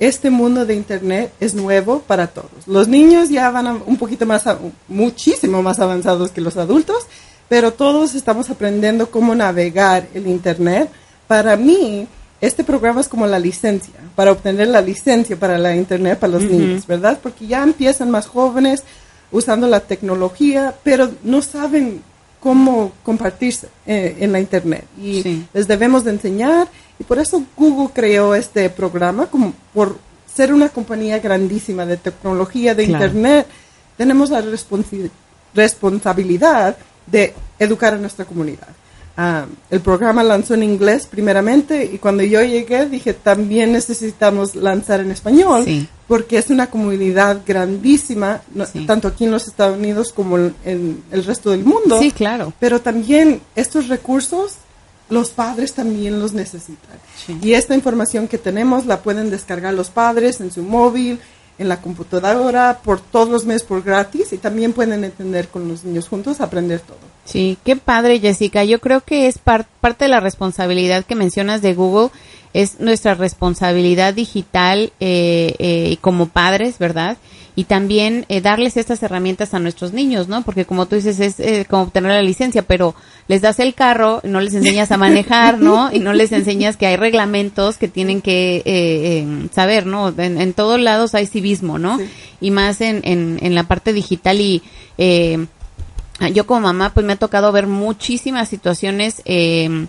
este 0.00 0.30
mundo 0.30 0.66
de 0.66 0.74
Internet 0.74 1.32
es 1.40 1.54
nuevo 1.54 2.00
para 2.00 2.26
todos. 2.26 2.50
Los 2.66 2.88
niños 2.88 3.28
ya 3.30 3.50
van 3.50 3.66
a- 3.66 3.74
un 3.86 3.96
poquito 3.96 4.26
más, 4.26 4.46
a- 4.46 4.58
muchísimo 4.88 5.62
más 5.62 5.78
avanzados 5.78 6.30
que 6.32 6.40
los 6.40 6.56
adultos, 6.56 7.06
pero 7.48 7.72
todos 7.72 8.14
estamos 8.14 8.50
aprendiendo 8.50 9.10
cómo 9.10 9.34
navegar 9.34 10.08
el 10.12 10.26
Internet. 10.26 10.90
Para 11.28 11.56
mí, 11.56 12.06
este 12.40 12.64
programa 12.64 13.00
es 13.00 13.08
como 13.08 13.26
la 13.26 13.38
licencia, 13.38 13.94
para 14.14 14.32
obtener 14.32 14.68
la 14.68 14.80
licencia 14.82 15.36
para 15.36 15.56
la 15.58 15.74
Internet 15.74 16.18
para 16.18 16.34
los 16.34 16.42
niños, 16.42 16.86
¿verdad? 16.86 17.18
Porque 17.22 17.46
ya 17.46 17.62
empiezan 17.62 18.10
más 18.10 18.26
jóvenes 18.26 18.82
usando 19.32 19.66
la 19.66 19.80
tecnología, 19.80 20.74
pero 20.82 21.10
no 21.22 21.40
saben 21.42 22.02
cómo 22.40 22.92
compartirse 23.02 23.68
eh, 23.86 24.16
en 24.20 24.32
la 24.32 24.40
Internet. 24.40 24.84
Y 25.00 25.22
Sí. 25.22 25.46
les 25.52 25.66
debemos 25.66 26.04
de 26.04 26.10
enseñar 26.12 26.68
y 26.98 27.04
por 27.04 27.18
eso 27.18 27.42
Google 27.56 27.90
creó 27.94 28.34
este 28.34 28.68
programa 28.70 29.26
como 29.26 29.52
por 29.74 29.98
ser 30.32 30.52
una 30.52 30.68
compañía 30.68 31.18
grandísima 31.18 31.86
de 31.86 31.96
tecnología 31.96 32.74
de 32.74 32.84
Claro. 32.86 33.04
internet 33.06 33.46
tenemos 33.96 34.28
la 34.30 34.42
responsabilidad 35.54 36.76
de 37.06 37.32
educar 37.58 37.94
a 37.94 37.98
nuestra 37.98 38.24
comunidad 38.24 38.68
Ah, 39.18 39.46
el 39.70 39.80
programa 39.80 40.22
lanzó 40.22 40.52
en 40.54 40.62
inglés 40.62 41.06
primeramente 41.10 41.88
y 41.90 41.96
cuando 41.96 42.22
yo 42.22 42.42
llegué 42.42 42.84
dije 42.84 43.14
también 43.14 43.72
necesitamos 43.72 44.54
lanzar 44.54 45.00
en 45.00 45.10
español 45.10 45.64
Sí. 45.64 45.88
porque 46.06 46.36
es 46.36 46.50
una 46.50 46.66
comunidad 46.68 47.40
grandísima 47.46 48.42
no- 48.54 48.66
Sí. 48.66 48.84
tanto 48.84 49.08
aquí 49.08 49.24
en 49.24 49.30
los 49.30 49.48
Estados 49.48 49.78
Unidos 49.78 50.12
como 50.12 50.36
en, 50.36 50.54
en 50.66 51.02
el 51.10 51.24
resto 51.24 51.50
del 51.50 51.64
mundo 51.64 51.98
Sí, 51.98 52.10
claro. 52.10 52.52
pero 52.60 52.82
también 52.82 53.40
estos 53.54 53.88
recursos 53.88 54.56
los 55.08 55.30
padres 55.30 55.72
también 55.72 56.18
los 56.20 56.32
necesitan. 56.32 56.98
Sí. 57.26 57.38
Y 57.40 57.52
esta 57.54 57.74
información 57.74 58.26
que 58.28 58.38
tenemos 58.38 58.84
la 58.86 59.00
pueden 59.02 59.30
descargar 59.30 59.72
los 59.72 59.88
padres 59.88 60.40
en 60.40 60.50
su 60.50 60.62
móvil, 60.62 61.20
en 61.58 61.68
la 61.70 61.80
computadora, 61.80 62.80
por 62.84 63.00
todos 63.00 63.28
los 63.30 63.46
meses 63.46 63.62
por 63.62 63.82
gratis 63.82 64.32
y 64.32 64.36
también 64.36 64.72
pueden 64.74 65.04
entender 65.04 65.48
con 65.48 65.68
los 65.68 65.84
niños 65.84 66.06
juntos, 66.08 66.40
aprender 66.40 66.80
todo. 66.80 66.98
Sí, 67.26 67.58
qué 67.64 67.76
padre, 67.76 68.20
Jessica. 68.20 68.64
Yo 68.64 68.80
creo 68.80 69.02
que 69.02 69.26
es 69.26 69.38
parte 69.38 70.04
de 70.04 70.08
la 70.08 70.20
responsabilidad 70.20 71.04
que 71.04 71.16
mencionas 71.16 71.60
de 71.60 71.74
Google, 71.74 72.10
es 72.54 72.80
nuestra 72.80 73.14
responsabilidad 73.14 74.14
digital 74.14 74.92
eh, 75.00 75.54
eh, 75.58 75.98
como 76.00 76.28
padres, 76.28 76.78
¿verdad? 76.78 77.18
Y 77.58 77.64
también 77.64 78.26
eh, 78.28 78.40
darles 78.40 78.76
estas 78.76 79.02
herramientas 79.02 79.54
a 79.54 79.58
nuestros 79.58 79.92
niños, 79.92 80.28
¿no? 80.28 80.42
Porque 80.42 80.66
como 80.66 80.86
tú 80.86 80.96
dices, 80.96 81.18
es 81.20 81.40
eh, 81.40 81.66
como 81.68 81.84
obtener 81.84 82.12
la 82.12 82.22
licencia, 82.22 82.62
pero 82.62 82.94
les 83.28 83.42
das 83.42 83.58
el 83.58 83.74
carro, 83.74 84.20
no 84.24 84.40
les 84.40 84.54
enseñas 84.54 84.92
a 84.92 84.96
manejar, 84.96 85.58
¿no? 85.58 85.90
Y 85.96 85.98
no 85.98 86.12
les 86.12 86.32
enseñas 86.32 86.76
que 86.76 86.86
hay 86.86 86.96
reglamentos 86.96 87.76
que 87.76 87.88
tienen 87.88 88.20
que 88.22 88.62
eh, 88.64 89.48
saber, 89.52 89.86
¿no? 89.86 90.14
En, 90.16 90.40
en, 90.40 90.52
todos 90.52 90.78
lados 90.78 91.14
hay 91.14 91.26
civismo, 91.26 91.78
¿no? 91.78 91.98
Y 92.40 92.50
más 92.50 92.82
en, 92.82 93.00
en, 93.04 93.38
en 93.40 93.54
la 93.54 93.64
parte 93.64 93.92
digital 93.92 94.40
y 94.40 94.62
Ah, 94.98 95.36
yo 96.32 96.46
como 96.46 96.60
mamá 96.60 96.92
pues 96.94 97.04
me 97.04 97.14
ha 97.14 97.16
tocado 97.16 97.52
ver 97.52 97.66
muchísimas 97.66 98.48
situaciones, 98.48 99.22
eh, 99.24 99.86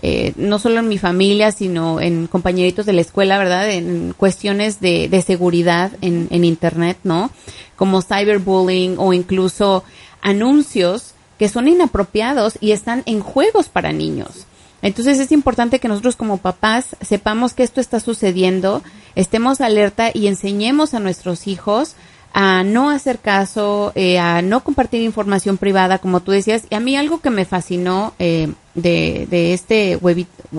eh, 0.00 0.32
no 0.36 0.58
solo 0.58 0.80
en 0.80 0.88
mi 0.88 0.98
familia, 0.98 1.52
sino 1.52 2.00
en 2.00 2.26
compañeritos 2.26 2.86
de 2.86 2.92
la 2.92 3.00
escuela, 3.00 3.38
¿verdad? 3.38 3.70
En 3.70 4.14
cuestiones 4.16 4.80
de, 4.80 5.08
de 5.08 5.22
seguridad 5.22 5.92
en, 6.00 6.28
en 6.30 6.44
Internet, 6.44 6.98
¿no? 7.04 7.30
Como 7.76 8.02
cyberbullying 8.02 8.96
o 8.98 9.12
incluso 9.12 9.84
anuncios 10.20 11.14
que 11.38 11.48
son 11.48 11.68
inapropiados 11.68 12.58
y 12.60 12.72
están 12.72 13.02
en 13.06 13.20
juegos 13.20 13.68
para 13.68 13.92
niños. 13.92 14.46
Entonces 14.82 15.18
es 15.18 15.32
importante 15.32 15.80
que 15.80 15.88
nosotros 15.88 16.16
como 16.16 16.38
papás 16.38 16.96
sepamos 17.00 17.54
que 17.54 17.64
esto 17.64 17.80
está 17.80 17.98
sucediendo, 18.00 18.82
estemos 19.16 19.60
alerta 19.60 20.10
y 20.14 20.28
enseñemos 20.28 20.94
a 20.94 21.00
nuestros 21.00 21.46
hijos 21.46 21.94
a 22.32 22.62
no 22.62 22.90
hacer 22.90 23.18
caso, 23.18 23.92
eh, 23.94 24.18
a 24.18 24.42
no 24.42 24.62
compartir 24.62 25.02
información 25.02 25.56
privada, 25.56 25.98
como 25.98 26.20
tú 26.20 26.32
decías. 26.32 26.64
Y 26.70 26.74
a 26.74 26.80
mí 26.80 26.96
algo 26.96 27.20
que 27.20 27.30
me 27.30 27.44
fascinó 27.44 28.14
eh, 28.18 28.52
de, 28.74 29.26
de, 29.30 29.54
este 29.54 29.98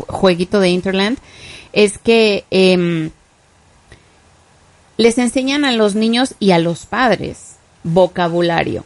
jueguito 0.08 0.60
de 0.60 0.70
Interland 0.70 1.18
es 1.72 1.98
que 1.98 2.46
eh, 2.52 3.10
les 4.98 5.18
enseñan 5.18 5.64
a 5.64 5.72
los 5.72 5.96
niños 5.96 6.36
y 6.40 6.52
a 6.52 6.60
los 6.60 6.86
padres 6.86 7.56
vocabulario, 7.84 8.84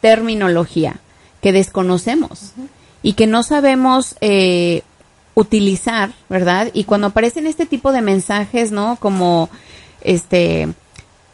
terminología 0.00 1.00
que 1.40 1.52
desconocemos 1.52 2.52
y 3.02 3.14
que 3.14 3.26
no 3.26 3.42
sabemos 3.42 4.14
eh, 4.20 4.82
utilizar, 5.34 6.12
¿verdad? 6.28 6.70
Y 6.72 6.84
cuando 6.84 7.08
aparecen 7.08 7.46
este 7.46 7.66
tipo 7.66 7.92
de 7.92 8.02
mensajes, 8.02 8.70
¿no? 8.70 8.96
Como 9.00 9.50
este 10.00 10.68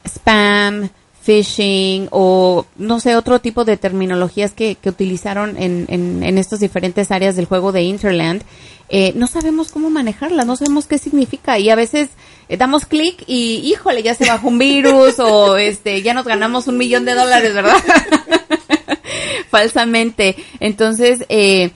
spam, 0.09 0.91
phishing 1.23 2.09
o 2.11 2.65
no 2.77 3.01
sé, 3.01 3.15
otro 3.17 3.39
tipo 3.41 3.65
de 3.65 3.77
terminologías 3.77 4.53
que, 4.53 4.77
que 4.77 4.89
utilizaron 4.89 5.57
en, 5.59 5.85
en, 5.89 6.23
en 6.23 6.39
estas 6.39 6.61
diferentes 6.61 7.11
áreas 7.11 7.37
del 7.37 7.45
juego 7.45 7.71
de 7.71 7.83
Interland, 7.83 8.43
eh, 8.91 9.13
no 9.15 9.27
sabemos 9.27 9.71
cómo 9.71 9.91
manejarlas, 9.91 10.47
no 10.47 10.57
sabemos 10.57 10.87
qué 10.87 10.97
significa 10.97 11.59
y 11.59 11.69
a 11.69 11.75
veces 11.75 12.09
eh, 12.49 12.57
damos 12.57 12.87
clic 12.87 13.23
y 13.27 13.57
híjole, 13.65 14.03
ya 14.03 14.15
se 14.15 14.27
bajó 14.27 14.49
un 14.49 14.59
virus 14.59 15.19
o 15.19 15.59
este, 15.59 16.01
ya 16.01 16.15
nos 16.15 16.25
ganamos 16.25 16.67
un 16.69 16.79
millón 16.79 17.05
de 17.05 17.15
dólares, 17.15 17.53
¿verdad? 17.53 17.77
Falsamente. 19.51 20.37
Entonces, 20.61 21.27
eh, 21.29 21.71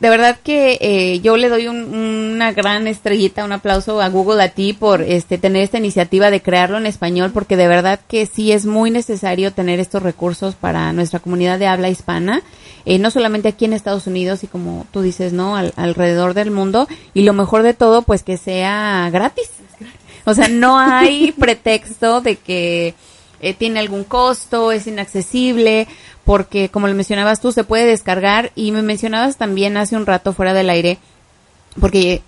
de 0.00 0.10
verdad 0.10 0.38
que 0.42 0.78
eh, 0.80 1.20
yo 1.20 1.36
le 1.36 1.48
doy 1.48 1.66
un, 1.66 1.92
una 1.92 2.52
gran 2.52 2.86
estrellita, 2.86 3.44
un 3.44 3.52
aplauso 3.52 4.00
a 4.00 4.08
Google 4.08 4.42
a 4.42 4.50
ti 4.50 4.72
por 4.72 5.02
este 5.02 5.38
tener 5.38 5.62
esta 5.62 5.78
iniciativa 5.78 6.30
de 6.30 6.40
crearlo 6.40 6.78
en 6.78 6.86
español, 6.86 7.32
porque 7.32 7.56
de 7.56 7.66
verdad 7.66 7.98
que 8.06 8.26
sí 8.26 8.52
es 8.52 8.64
muy 8.64 8.92
necesario 8.92 9.52
tener 9.52 9.80
estos 9.80 10.02
recursos 10.02 10.54
para 10.54 10.92
nuestra 10.92 11.18
comunidad 11.18 11.58
de 11.58 11.66
habla 11.66 11.88
hispana, 11.88 12.42
eh, 12.86 13.00
no 13.00 13.10
solamente 13.10 13.48
aquí 13.48 13.64
en 13.64 13.72
Estados 13.72 14.06
Unidos 14.06 14.44
y 14.44 14.46
como 14.46 14.86
tú 14.92 15.02
dices, 15.02 15.32
no, 15.32 15.56
Al, 15.56 15.72
alrededor 15.74 16.32
del 16.32 16.52
mundo 16.52 16.86
y 17.12 17.22
lo 17.22 17.32
mejor 17.32 17.64
de 17.64 17.74
todo, 17.74 18.02
pues 18.02 18.22
que 18.22 18.36
sea 18.36 19.10
gratis. 19.10 19.50
O 20.24 20.34
sea, 20.34 20.46
no 20.46 20.78
hay 20.78 21.32
pretexto 21.38 22.20
de 22.20 22.36
que 22.36 22.94
eh, 23.40 23.54
tiene 23.54 23.80
algún 23.80 24.04
costo, 24.04 24.70
es 24.70 24.86
inaccesible 24.86 25.88
porque 26.28 26.68
como 26.68 26.88
le 26.88 26.92
mencionabas 26.92 27.40
tú, 27.40 27.52
se 27.52 27.64
puede 27.64 27.86
descargar 27.86 28.52
y 28.54 28.70
me 28.70 28.82
mencionabas 28.82 29.38
también 29.38 29.78
hace 29.78 29.96
un 29.96 30.04
rato 30.04 30.34
fuera 30.34 30.52
del 30.52 30.68
aire, 30.68 30.98
porque 31.80 32.20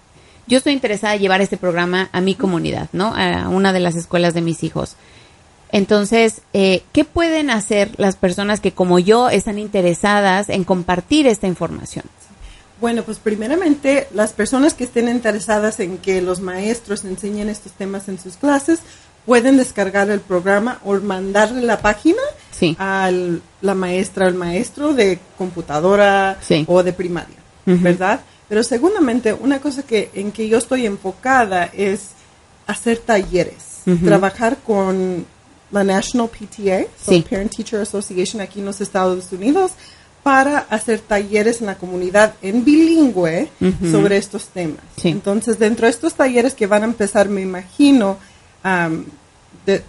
yo 0.47 0.57
estoy 0.57 0.73
interesada 0.73 1.17
en 1.17 1.21
llevar 1.21 1.43
este 1.43 1.59
programa 1.59 2.09
a 2.11 2.23
mi 2.23 2.35
comunidad, 2.35 2.89
¿no? 2.95 3.13
A 3.15 3.51
una 3.51 3.75
de 3.75 3.81
las 3.81 3.97
escuelas 3.97 4.33
de 4.33 4.41
mis 4.41 4.65
hijos. 4.65 4.97
Entonces, 5.71 6.41
eh, 6.55 6.83
¿qué 6.95 7.05
pueden 7.05 7.51
hacer 7.51 7.91
las 7.99 8.17
personas 8.17 8.61
que 8.61 8.73
como 8.73 8.99
yo 8.99 9.29
están 9.29 9.59
interesadas 9.59 10.49
en 10.49 10.65
compartir 10.65 11.27
esta 11.27 11.47
información? 11.47 12.07
Bueno, 12.81 13.03
pues 13.03 13.19
primeramente 13.19 14.09
las 14.15 14.33
personas 14.33 14.73
que 14.73 14.85
estén 14.85 15.11
interesadas 15.11 15.79
en 15.79 15.99
que 15.99 16.23
los 16.23 16.41
maestros 16.41 17.05
enseñen 17.05 17.51
estos 17.51 17.73
temas 17.73 18.09
en 18.09 18.19
sus 18.19 18.39
clases 18.39 18.79
pueden 19.27 19.59
descargar 19.59 20.09
el 20.09 20.21
programa 20.21 20.81
o 20.87 20.95
mandarle 21.01 21.61
la 21.61 21.83
página 21.83 22.23
a 22.79 23.11
la 23.61 23.75
maestra 23.75 24.27
o 24.27 24.29
el 24.29 24.35
maestro 24.35 24.93
de 24.95 25.19
computadora 25.37 26.39
o 26.67 26.83
de 26.83 26.93
primaria, 26.93 27.37
¿verdad? 27.65 28.21
Pero 28.49 28.63
segundamente, 28.65 29.33
una 29.33 29.61
cosa 29.61 29.83
que 29.83 30.11
en 30.15 30.33
que 30.33 30.49
yo 30.49 30.59
estoy 30.59 30.87
enfocada 30.87 31.71
es 31.73 32.11
hacer 32.67 32.99
talleres, 32.99 33.83
trabajar 34.05 34.59
con 34.67 35.25
la 35.71 35.85
National 35.85 36.29
PTA, 36.29 36.87
Parent 37.29 37.55
Teacher 37.55 37.81
Association 37.81 38.41
aquí 38.41 38.59
en 38.59 38.67
los 38.67 38.81
Estados 38.81 39.31
Unidos, 39.33 39.73
para 40.23 40.59
hacer 40.59 41.01
talleres 41.01 41.61
en 41.61 41.67
la 41.69 41.77
comunidad 41.77 42.35
en 42.43 42.65
bilingüe 42.65 43.49
sobre 43.91 44.17
estos 44.17 44.49
temas. 44.49 44.83
Entonces, 45.03 45.59
dentro 45.59 45.87
de 45.87 45.93
estos 45.93 46.15
talleres 46.15 46.55
que 46.55 46.67
van 46.67 46.83
a 46.83 46.87
empezar, 46.87 47.29
me 47.29 47.41
imagino, 47.41 48.19
de, 49.65 49.83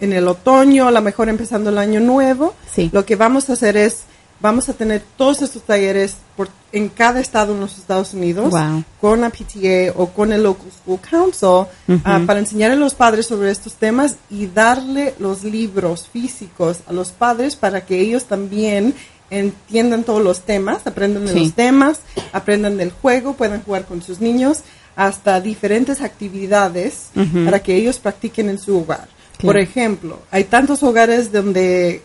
en 0.00 0.12
el 0.12 0.28
otoño, 0.28 0.88
a 0.88 0.90
lo 0.90 1.00
mejor 1.02 1.28
empezando 1.28 1.70
el 1.70 1.78
año 1.78 2.00
nuevo, 2.00 2.54
lo 2.92 3.04
que 3.04 3.16
vamos 3.16 3.48
a 3.48 3.54
hacer 3.54 3.76
es, 3.76 4.02
vamos 4.40 4.68
a 4.68 4.72
tener 4.74 5.02
todos 5.16 5.42
estos 5.42 5.62
talleres 5.62 6.16
por, 6.36 6.48
en 6.72 6.88
cada 6.88 7.20
estado 7.20 7.54
en 7.54 7.60
los 7.60 7.78
Estados 7.78 8.12
Unidos, 8.14 8.52
con 9.00 9.20
la 9.20 9.30
PTA 9.30 9.92
o 9.96 10.08
con 10.08 10.32
el 10.32 10.42
Local 10.42 10.70
School 10.82 11.00
Council, 11.00 11.66
ah, 12.04 12.20
para 12.26 12.40
enseñar 12.40 12.72
a 12.72 12.76
los 12.76 12.94
padres 12.94 13.26
sobre 13.26 13.50
estos 13.50 13.74
temas 13.74 14.16
y 14.30 14.46
darle 14.46 15.14
los 15.18 15.44
libros 15.44 16.08
físicos 16.12 16.78
a 16.86 16.92
los 16.92 17.10
padres 17.10 17.56
para 17.56 17.86
que 17.86 18.00
ellos 18.00 18.24
también 18.24 18.94
entiendan 19.30 20.04
todos 20.04 20.22
los 20.22 20.40
temas, 20.40 20.86
aprendan 20.86 21.26
de 21.26 21.34
los 21.34 21.54
temas, 21.54 22.00
aprendan 22.32 22.76
del 22.76 22.90
juego, 22.90 23.34
puedan 23.34 23.62
jugar 23.62 23.84
con 23.84 24.02
sus 24.02 24.20
niños, 24.20 24.62
hasta 24.96 25.40
diferentes 25.40 26.00
actividades 26.00 27.08
para 27.44 27.60
que 27.60 27.76
ellos 27.76 27.98
practiquen 27.98 28.48
en 28.48 28.58
su 28.58 28.78
hogar. 28.78 29.08
Por 29.44 29.58
ejemplo, 29.58 30.20
hay 30.30 30.44
tantos 30.44 30.82
hogares 30.82 31.32
donde 31.32 32.02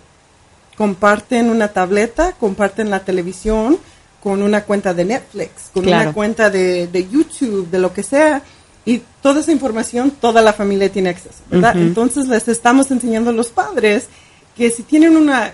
comparten 0.78 1.50
una 1.50 1.70
tableta, 1.70 2.34
comparten 2.40 2.90
la 2.90 3.02
televisión 3.02 3.78
con 4.22 4.42
una 4.42 4.64
cuenta 4.64 4.94
de 4.94 5.06
Netflix, 5.06 5.72
con 5.74 5.88
una 5.88 6.14
cuenta 6.14 6.50
de, 6.50 6.88
de, 6.88 7.10
YouTube, 7.10 7.70
de 7.70 7.80
lo 7.80 7.94
que 7.94 8.04
sea, 8.04 8.42
y 8.86 9.02
toda 9.22 9.42
esa 9.42 9.52
información 9.52 10.12
toda 10.12 10.42
la 10.42 10.54
familia 10.54 10.92
tiene 10.92 11.10
acceso, 11.10 11.44
¿verdad? 11.50 11.78
Entonces 11.78 12.28
les 12.28 12.48
estamos 12.48 12.92
enseñando 12.92 13.30
a 13.30 13.34
los 13.34 13.50
padres 13.50 14.08
que 14.56 14.72
si 14.72 14.84
tienen 14.84 15.16
una, 15.16 15.52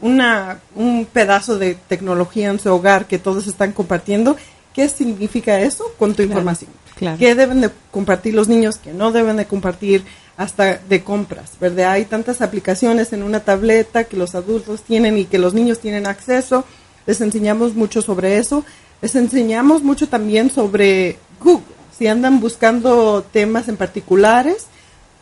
una, 0.00 0.60
un 0.74 1.06
pedazo 1.06 1.58
de 1.58 1.74
tecnología 1.74 2.48
en 2.50 2.60
su 2.60 2.72
hogar 2.72 3.06
que 3.06 3.18
todos 3.18 3.46
están 3.46 3.72
compartiendo, 3.72 4.36
¿qué 4.74 4.88
significa 4.88 5.60
eso 5.60 5.84
con 5.98 6.14
tu 6.14 6.22
información? 6.22 6.70
¿Qué 7.18 7.34
deben 7.34 7.60
de 7.60 7.70
compartir 7.90 8.34
los 8.34 8.48
niños? 8.48 8.76
¿Qué 8.76 8.92
no 8.92 9.12
deben 9.12 9.36
de 9.36 9.46
compartir? 9.46 10.04
Hasta 10.38 10.78
de 10.88 11.02
compras, 11.02 11.50
¿verdad? 11.60 11.90
Hay 11.90 12.04
tantas 12.04 12.40
aplicaciones 12.40 13.12
en 13.12 13.24
una 13.24 13.40
tableta 13.40 14.04
que 14.04 14.16
los 14.16 14.36
adultos 14.36 14.82
tienen 14.82 15.18
y 15.18 15.24
que 15.24 15.36
los 15.36 15.52
niños 15.52 15.80
tienen 15.80 16.06
acceso. 16.06 16.64
Les 17.06 17.20
enseñamos 17.20 17.74
mucho 17.74 18.02
sobre 18.02 18.38
eso. 18.38 18.64
Les 19.02 19.16
enseñamos 19.16 19.82
mucho 19.82 20.08
también 20.08 20.48
sobre 20.50 21.18
Google. 21.42 21.66
Si 21.98 22.06
andan 22.06 22.38
buscando 22.38 23.24
temas 23.32 23.66
en 23.68 23.76
particulares, 23.76 24.66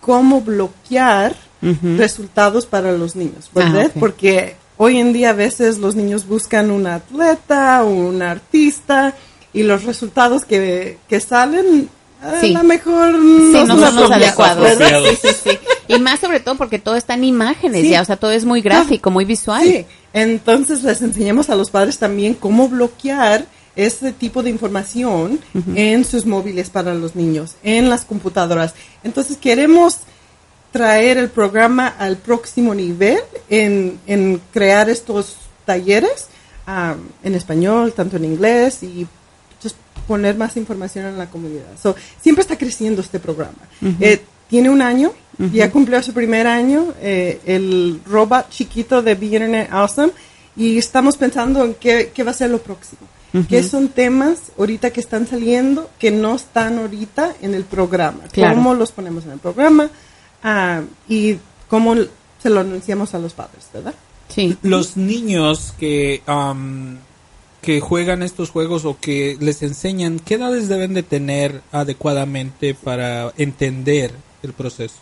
cómo 0.03 0.43
bloquear 0.43 1.35
resultados 1.97 2.67
para 2.67 2.93
los 2.93 3.17
niños, 3.17 3.47
ah, 3.49 3.51
¿verdad? 3.55 3.91
Porque 3.99 4.55
hoy 4.77 4.99
en 4.99 5.15
día 5.15 5.31
a 5.31 5.33
veces 5.33 5.79
los 5.79 5.97
niños 5.97 6.29
buscan 6.29 6.71
un 6.71 6.87
atleta, 6.87 7.83
un 7.83 8.21
artista 8.21 9.15
y 9.55 9.63
los 9.63 9.85
resultados 9.85 10.45
que, 10.45 10.99
que 11.09 11.21
salen 11.21 11.89
sí. 12.41 12.55
a 12.55 12.59
lo 12.59 12.65
mejor 12.65 13.15
no, 13.15 13.67
son 13.67 13.97
los 13.97 14.11
adecuados. 14.11 14.79
Sí, 14.79 15.19
sí, 15.23 15.29
sí. 15.45 15.59
Y 15.89 15.99
más 15.99 16.21
sobre 16.21 16.41
todo 16.41 16.57
porque 16.57 16.79
todo 16.79 16.97
está 16.97 17.15
en 17.15 17.25
imágenes 17.25 17.89
ya, 17.89 18.03
o 18.03 18.05
sea, 18.05 18.17
todo 18.17 18.33
es 18.33 18.45
muy 18.45 18.61
gráfico, 18.61 19.11
muy 19.11 19.25
visual. 19.25 19.63
Sí, 19.63 19.87
entonces 20.13 20.83
les 20.83 21.03
enseñamos 21.03 21.51
a 21.51 21.57
los 21.57 21.71
padres 21.71 21.99
también 21.99 22.35
cómo 22.35 22.69
bloquear 22.69 23.47
este 23.77 24.13
tipo 24.13 24.43
de 24.43 24.51
información 24.51 25.39
en 25.75 26.05
sus 26.05 26.25
móviles 26.25 26.71
para 26.71 26.95
los 26.95 27.15
niños, 27.15 27.57
en 27.63 27.91
las 27.91 28.05
computadoras. 28.05 28.75
Entonces 29.05 29.37
queremos 29.37 29.99
traer 30.73 31.19
el 31.19 31.29
programa 31.29 31.87
al 31.87 32.17
próximo 32.17 32.75
nivel 32.75 33.21
en, 33.49 33.99
en 34.07 34.41
crear 34.53 34.89
estos 34.89 35.37
talleres 35.65 36.29
um, 36.67 36.99
en 37.23 37.35
español, 37.35 37.93
tanto 37.93 38.17
en 38.17 38.25
inglés 38.25 38.83
y 38.83 39.07
poner 40.07 40.37
más 40.37 40.57
información 40.57 41.07
en 41.07 41.19
la 41.19 41.27
comunidad. 41.27 41.67
So, 41.83 41.97
siempre 42.21 42.43
está 42.43 42.57
creciendo 42.57 43.01
este 43.01 43.19
programa. 43.19 43.59
Eh, 44.01 44.23
tiene 44.49 44.71
un 44.71 44.83
año, 44.83 45.13
ya 45.53 45.71
cumplió 45.71 46.03
su 46.03 46.13
primer 46.13 46.47
año, 46.47 46.95
eh, 47.01 47.41
el 47.47 48.01
robot 48.07 48.49
chiquito 48.51 49.03
de 49.03 49.15
Be 49.15 49.27
Internet 49.27 49.69
Awesome, 49.71 50.13
y 50.57 50.79
estamos 50.79 51.17
pensando 51.17 51.65
en 51.65 51.75
qué, 51.75 52.13
qué 52.15 52.23
va 52.23 52.31
a 52.31 52.35
ser 52.35 52.51
lo 52.51 52.59
próximo. 52.59 53.03
¿Qué 53.49 53.63
son 53.63 53.89
temas 53.89 54.39
ahorita 54.59 54.91
que 54.91 55.01
están 55.01 55.27
saliendo 55.27 55.91
que 55.99 56.11
no 56.11 56.37
están 56.37 56.79
ahorita 56.79 57.35
en 57.43 57.55
el 57.55 57.65
programa? 57.65 58.21
Claro. 58.33 58.55
¿Cómo 58.55 58.75
los 58.75 58.93
ponemos 58.93 59.27
en 59.27 59.33
el 59.33 59.39
programa? 59.39 59.91
Ah, 60.43 60.81
y 61.09 61.37
cómo 61.69 61.95
se 62.43 62.51
lo 62.51 62.61
anunciamos 62.61 63.15
a 63.15 63.19
los 63.19 63.35
padres, 63.35 63.69
¿verdad? 63.75 63.95
Sí. 64.29 64.57
Los 64.63 64.97
niños 64.97 65.75
que, 65.79 66.23
am, 66.27 66.99
que 67.67 67.81
juegan 67.81 68.23
estos 68.23 68.51
juegos 68.51 68.85
o 68.85 68.97
que 69.01 69.37
les 69.41 69.61
enseñan, 69.65 70.21
¿qué 70.21 70.35
edades 70.37 70.69
deben 70.69 70.95
de 70.95 71.03
tener 71.03 71.63
adecuadamente 71.73 72.75
para 72.75 73.33
entender 73.37 74.13
el 74.45 74.53
proceso? 74.53 74.95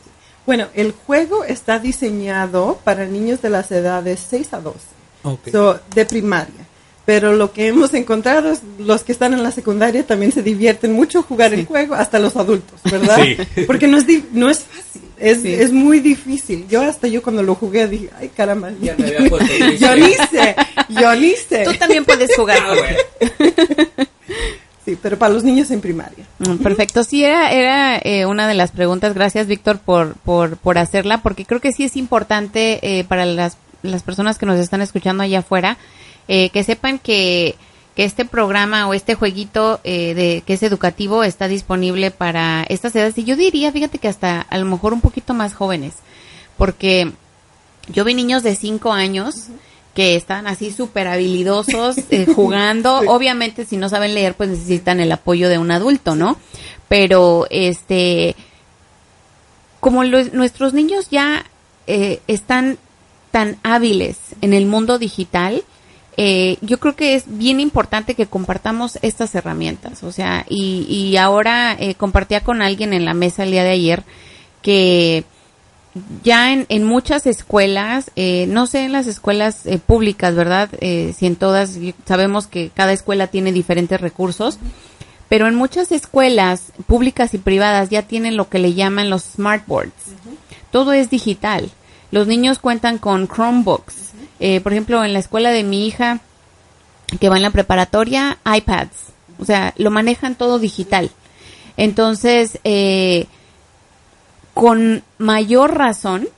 Bueno, 0.46 0.68
el 0.72 0.92
juego 0.92 1.44
está 1.44 1.78
diseñado 1.78 2.78
para 2.82 3.04
niños 3.04 3.42
de 3.42 3.50
las 3.50 3.70
edades 3.70 4.24
6 4.30 4.54
a 4.54 4.60
12, 4.62 4.78
Ok. 5.24 5.48
so, 5.52 5.78
de 5.94 6.06
primaria. 6.06 6.66
Pero 7.06 7.34
lo 7.34 7.52
que 7.52 7.66
hemos 7.68 7.92
encontrado 7.92 8.50
es 8.52 8.60
los 8.78 9.02
que 9.04 9.12
están 9.12 9.34
en 9.34 9.42
la 9.42 9.50
secundaria 9.50 10.06
también 10.06 10.32
se 10.32 10.42
divierten 10.42 10.92
mucho 10.94 11.22
jugar 11.22 11.52
el 11.52 11.66
juego, 11.66 11.94
hasta 11.94 12.18
los 12.18 12.34
adultos, 12.36 12.80
¿verdad? 12.90 13.18
Sí. 13.54 13.64
Porque 13.66 13.86
no 13.86 13.98
es, 13.98 14.06
di- 14.06 14.24
no 14.32 14.48
es 14.48 14.60
fácil, 14.60 15.02
es, 15.18 15.42
Sí. 15.42 15.52
es 15.52 15.70
muy 15.70 16.00
difícil. 16.00 16.66
Yo 16.66 16.80
hasta 16.80 17.06
yo 17.06 17.22
cuando 17.22 17.42
lo 17.42 17.54
jugué 17.56 17.86
dije, 17.88 18.08
ay 18.18 18.30
caramba, 18.34 18.70
Ya 18.80 18.94
me 18.96 19.06
había 19.16 19.28
puesto 19.28 19.54
yo 19.78 19.96
ni 19.96 20.12
sé, 20.30 20.56
yo 20.88 21.14
ni 21.16 21.32
sé. 21.32 21.64
Tú 21.64 21.74
también 21.74 22.04
puedes 22.06 22.34
jugar. 22.34 22.58
Sí, 24.84 24.98
pero 25.00 25.18
para 25.18 25.32
los 25.32 25.44
niños 25.44 25.70
en 25.70 25.80
primaria. 25.80 26.26
Mm, 26.40 26.56
Perfecto, 26.56 27.04
sí 27.04 27.24
era, 27.24 27.50
era 27.52 27.96
eh, 28.04 28.26
una 28.26 28.46
de 28.46 28.52
las 28.52 28.70
preguntas. 28.70 29.14
Gracias, 29.14 29.46
Víctor, 29.46 29.78
por, 29.78 30.12
por, 30.16 30.58
por 30.58 30.76
hacerla, 30.76 31.22
porque 31.22 31.46
creo 31.46 31.58
que 31.58 31.72
sí 31.72 31.84
es 31.84 31.96
importante 31.96 32.80
eh, 32.82 33.04
para 33.04 33.24
las, 33.24 33.56
las 33.82 34.02
personas 34.02 34.36
que 34.36 34.44
nos 34.44 34.58
están 34.60 34.82
escuchando 34.82 35.22
allá 35.22 35.38
afuera 35.38 35.78
eh, 36.28 36.50
que 36.50 36.64
sepan 36.64 36.98
que, 36.98 37.56
que 37.94 38.04
este 38.04 38.24
programa 38.24 38.88
o 38.88 38.94
este 38.94 39.14
jueguito 39.14 39.80
eh, 39.84 40.14
de 40.14 40.42
que 40.46 40.54
es 40.54 40.62
educativo 40.62 41.24
está 41.24 41.48
disponible 41.48 42.10
para 42.10 42.64
estas 42.68 42.94
edades. 42.96 43.18
Y 43.18 43.24
yo 43.24 43.36
diría, 43.36 43.72
fíjate 43.72 43.98
que 43.98 44.08
hasta 44.08 44.40
a 44.40 44.58
lo 44.58 44.66
mejor 44.66 44.92
un 44.92 45.00
poquito 45.00 45.34
más 45.34 45.54
jóvenes, 45.54 45.94
porque 46.56 47.12
yo 47.88 48.04
vi 48.04 48.14
niños 48.14 48.42
de 48.42 48.56
5 48.56 48.92
años 48.92 49.48
que 49.94 50.16
están 50.16 50.46
así 50.46 50.72
súper 50.72 51.06
habilidosos 51.06 51.96
eh, 52.10 52.26
jugando. 52.34 52.98
Obviamente, 53.06 53.64
si 53.64 53.76
no 53.76 53.88
saben 53.88 54.14
leer, 54.14 54.34
pues 54.34 54.50
necesitan 54.50 55.00
el 55.00 55.12
apoyo 55.12 55.48
de 55.48 55.58
un 55.58 55.70
adulto, 55.70 56.16
¿no? 56.16 56.36
Pero, 56.88 57.46
este, 57.50 58.34
como 59.80 60.04
nuestros 60.04 60.74
niños 60.74 61.08
ya 61.10 61.44
eh, 61.86 62.20
están 62.26 62.78
tan 63.30 63.56
hábiles 63.62 64.16
en 64.40 64.52
el 64.52 64.66
mundo 64.66 64.98
digital, 64.98 65.62
eh, 66.16 66.58
yo 66.60 66.78
creo 66.78 66.96
que 66.96 67.14
es 67.14 67.24
bien 67.26 67.60
importante 67.60 68.14
que 68.14 68.26
compartamos 68.26 68.98
estas 69.02 69.34
herramientas. 69.34 70.02
O 70.02 70.12
sea, 70.12 70.44
y, 70.48 70.86
y 70.88 71.16
ahora 71.16 71.76
eh, 71.78 71.94
compartía 71.94 72.42
con 72.42 72.62
alguien 72.62 72.92
en 72.92 73.04
la 73.04 73.14
mesa 73.14 73.42
el 73.44 73.50
día 73.50 73.64
de 73.64 73.70
ayer 73.70 74.04
que 74.62 75.24
ya 76.22 76.52
en, 76.52 76.66
en 76.68 76.84
muchas 76.84 77.26
escuelas, 77.26 78.10
eh, 78.16 78.46
no 78.48 78.66
sé 78.66 78.84
en 78.84 78.92
las 78.92 79.06
escuelas 79.06 79.64
eh, 79.66 79.78
públicas, 79.78 80.34
¿verdad? 80.34 80.68
Eh, 80.80 81.14
si 81.16 81.26
en 81.26 81.36
todas, 81.36 81.78
sabemos 82.04 82.46
que 82.46 82.70
cada 82.74 82.92
escuela 82.92 83.28
tiene 83.28 83.52
diferentes 83.52 84.00
recursos, 84.00 84.58
pero 85.28 85.46
en 85.46 85.54
muchas 85.54 85.92
escuelas 85.92 86.72
públicas 86.86 87.34
y 87.34 87.38
privadas 87.38 87.90
ya 87.90 88.02
tienen 88.02 88.36
lo 88.36 88.48
que 88.48 88.58
le 88.58 88.74
llaman 88.74 89.10
los 89.10 89.22
smart 89.22 89.66
boards. 89.66 89.92
Todo 90.70 90.92
es 90.92 91.10
digital. 91.10 91.70
Los 92.10 92.26
niños 92.26 92.58
cuentan 92.58 92.98
con 92.98 93.28
Chromebooks. 93.28 94.03
Eh, 94.46 94.60
por 94.60 94.72
ejemplo, 94.72 95.02
en 95.02 95.14
la 95.14 95.20
escuela 95.20 95.52
de 95.52 95.62
mi 95.62 95.86
hija, 95.86 96.20
que 97.18 97.30
va 97.30 97.36
en 97.36 97.42
la 97.42 97.48
preparatoria, 97.48 98.36
iPads. 98.44 99.14
O 99.38 99.46
sea, 99.46 99.72
lo 99.78 99.90
manejan 99.90 100.34
todo 100.34 100.58
digital. 100.58 101.10
Entonces, 101.78 102.58
eh, 102.62 103.24
con 104.52 105.02
mayor 105.16 105.78
razón 105.78 106.28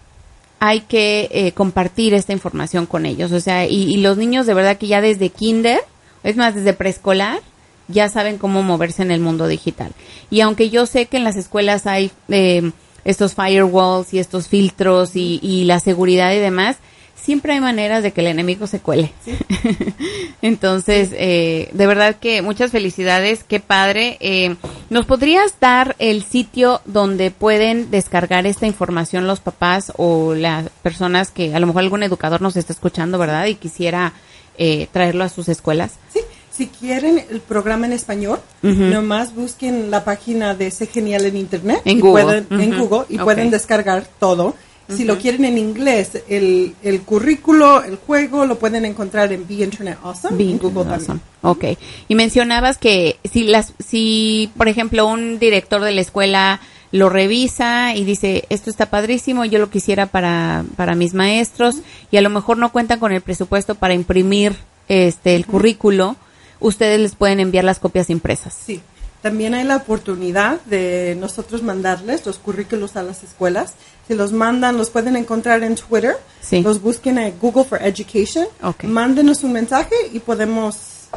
hay 0.60 0.82
que 0.82 1.28
eh, 1.32 1.50
compartir 1.50 2.14
esta 2.14 2.32
información 2.32 2.86
con 2.86 3.06
ellos. 3.06 3.32
O 3.32 3.40
sea, 3.40 3.66
y, 3.66 3.96
los 3.96 4.16
niños 4.16 4.46
de 4.46 4.54
verdad 4.54 4.78
que 4.78 4.86
ya 4.86 5.00
desde 5.00 5.30
kinder, 5.30 5.80
es 6.22 6.36
más, 6.36 6.54
desde 6.54 6.74
preescolar, 6.74 7.40
ya 7.88 8.08
saben 8.08 8.38
cómo 8.38 8.62
moverse 8.62 9.02
en 9.02 9.10
el 9.10 9.18
mundo 9.18 9.48
digital. 9.48 9.90
Y 10.30 10.42
aunque 10.42 10.70
yo 10.70 10.86
sé 10.86 11.06
que 11.06 11.16
en 11.16 11.24
las 11.24 11.34
escuelas 11.34 11.88
hay 11.88 12.12
eh, 12.28 12.70
estos 13.04 13.34
firewalls 13.34 14.14
y 14.14 14.20
estos 14.20 14.46
filtros 14.46 15.16
y 15.16 15.64
la 15.64 15.80
seguridad 15.80 16.32
y 16.32 16.38
demás, 16.38 16.76
siempre 17.20 17.54
hay 17.54 17.60
maneras 17.60 18.02
de 18.02 18.12
que 18.12 18.20
el 18.20 18.28
enemigo 18.28 18.66
se 18.66 18.80
cuele. 18.80 19.12
Entonces, 20.42 21.10
eh, 21.12 21.70
de 21.72 21.86
verdad 21.86 22.16
que 22.16 22.42
muchas 22.42 22.70
felicidades, 22.70 23.44
qué 23.44 23.60
padre. 23.60 24.16
Eh, 24.20 24.56
¿Nos 24.90 25.06
podrías 25.06 25.54
dar 25.60 25.96
el 25.98 26.22
sitio 26.24 26.80
donde 26.84 27.30
pueden 27.30 27.90
descargar 27.90 28.46
esta 28.46 28.66
información 28.66 29.26
los 29.26 29.40
papás 29.40 29.92
o 29.96 30.34
las 30.34 30.68
personas 30.82 31.30
que 31.30 31.54
a 31.54 31.58
lo 31.60 31.66
mejor 31.66 31.82
algún 31.82 32.02
educador 32.02 32.42
nos 32.42 32.56
está 32.56 32.72
escuchando, 32.72 33.18
¿verdad? 33.18 33.46
Y 33.46 33.54
quisiera 33.56 34.12
eh, 34.58 34.88
traerlo 34.92 35.24
a 35.24 35.28
sus 35.28 35.48
escuelas. 35.48 35.92
Sí, 36.12 36.20
si 36.50 36.66
quieren 36.68 37.22
el 37.30 37.40
programa 37.40 37.86
en 37.86 37.92
español, 37.92 38.40
nomás 38.62 39.34
busquen 39.34 39.90
la 39.90 40.04
página 40.04 40.54
de 40.54 40.70
Sé 40.70 40.86
Genial 40.86 41.26
en 41.26 41.36
Internet. 41.36 41.80
En 41.84 41.98
y 41.98 42.00
Google. 42.00 42.42
pueden- 42.42 42.60
en. 42.60 42.78
Google 42.78 43.04
y 43.08 43.18
pueden 43.18 43.50
descargar 43.50 44.06
todo. 44.18 44.54
Si 44.88 45.04
lo 45.04 45.18
quieren 45.18 45.44
en 45.44 45.58
inglés, 45.58 46.22
el, 46.28 46.74
el 46.82 47.00
currículo, 47.02 47.82
el 47.82 47.96
juego, 47.96 48.46
lo 48.46 48.58
pueden 48.58 48.84
encontrar 48.84 49.32
en 49.32 49.46
Be 49.46 49.64
Internet 49.64 49.98
Awesome. 50.02 50.36
Bien, 50.36 50.50
en 50.50 50.58
Google 50.58 50.92
awesome. 50.92 51.20
también. 51.42 51.74
Ok. 51.74 51.78
Y 52.08 52.14
mencionabas 52.14 52.78
que 52.78 53.18
si 53.30 53.44
las, 53.44 53.72
si, 53.78 54.50
por 54.56 54.68
ejemplo, 54.68 55.06
un 55.06 55.38
director 55.38 55.82
de 55.82 55.92
la 55.92 56.00
escuela 56.00 56.60
lo 56.92 57.08
revisa 57.08 57.96
y 57.96 58.04
dice, 58.04 58.44
esto 58.48 58.70
está 58.70 58.86
padrísimo, 58.86 59.44
yo 59.44 59.58
lo 59.58 59.70
quisiera 59.70 60.06
para, 60.06 60.64
para 60.76 60.94
mis 60.94 61.14
maestros, 61.14 61.76
y 62.10 62.16
a 62.16 62.22
lo 62.22 62.30
mejor 62.30 62.58
no 62.58 62.70
cuentan 62.70 63.00
con 63.00 63.12
el 63.12 63.22
presupuesto 63.22 63.74
para 63.74 63.94
imprimir 63.94 64.54
este 64.88 65.34
el 65.34 65.46
currículo, 65.46 66.14
ustedes 66.60 67.00
les 67.00 67.16
pueden 67.16 67.40
enviar 67.40 67.64
las 67.64 67.80
copias 67.80 68.08
impresas. 68.08 68.54
Sí. 68.64 68.80
También 69.22 69.54
hay 69.54 69.64
la 69.64 69.76
oportunidad 69.76 70.60
de 70.66 71.16
nosotros 71.18 71.62
mandarles 71.64 72.24
los 72.24 72.38
currículos 72.38 72.94
a 72.94 73.02
las 73.02 73.24
escuelas. 73.24 73.74
Si 74.08 74.14
los 74.14 74.32
mandan, 74.32 74.76
los 74.76 74.90
pueden 74.90 75.16
encontrar 75.16 75.62
en 75.62 75.74
Twitter. 75.74 76.16
Sí. 76.40 76.62
Los 76.62 76.80
busquen 76.80 77.18
en 77.18 77.38
Google 77.40 77.64
for 77.64 77.82
Education. 77.82 78.46
Ok. 78.62 78.84
Mándenos 78.84 79.42
un 79.42 79.52
mensaje 79.52 79.94
y 80.12 80.20
podemos 80.20 81.08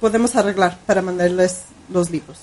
podemos 0.00 0.36
arreglar 0.36 0.78
para 0.84 1.00
mandarles 1.00 1.62
los 1.90 2.10
libros. 2.10 2.38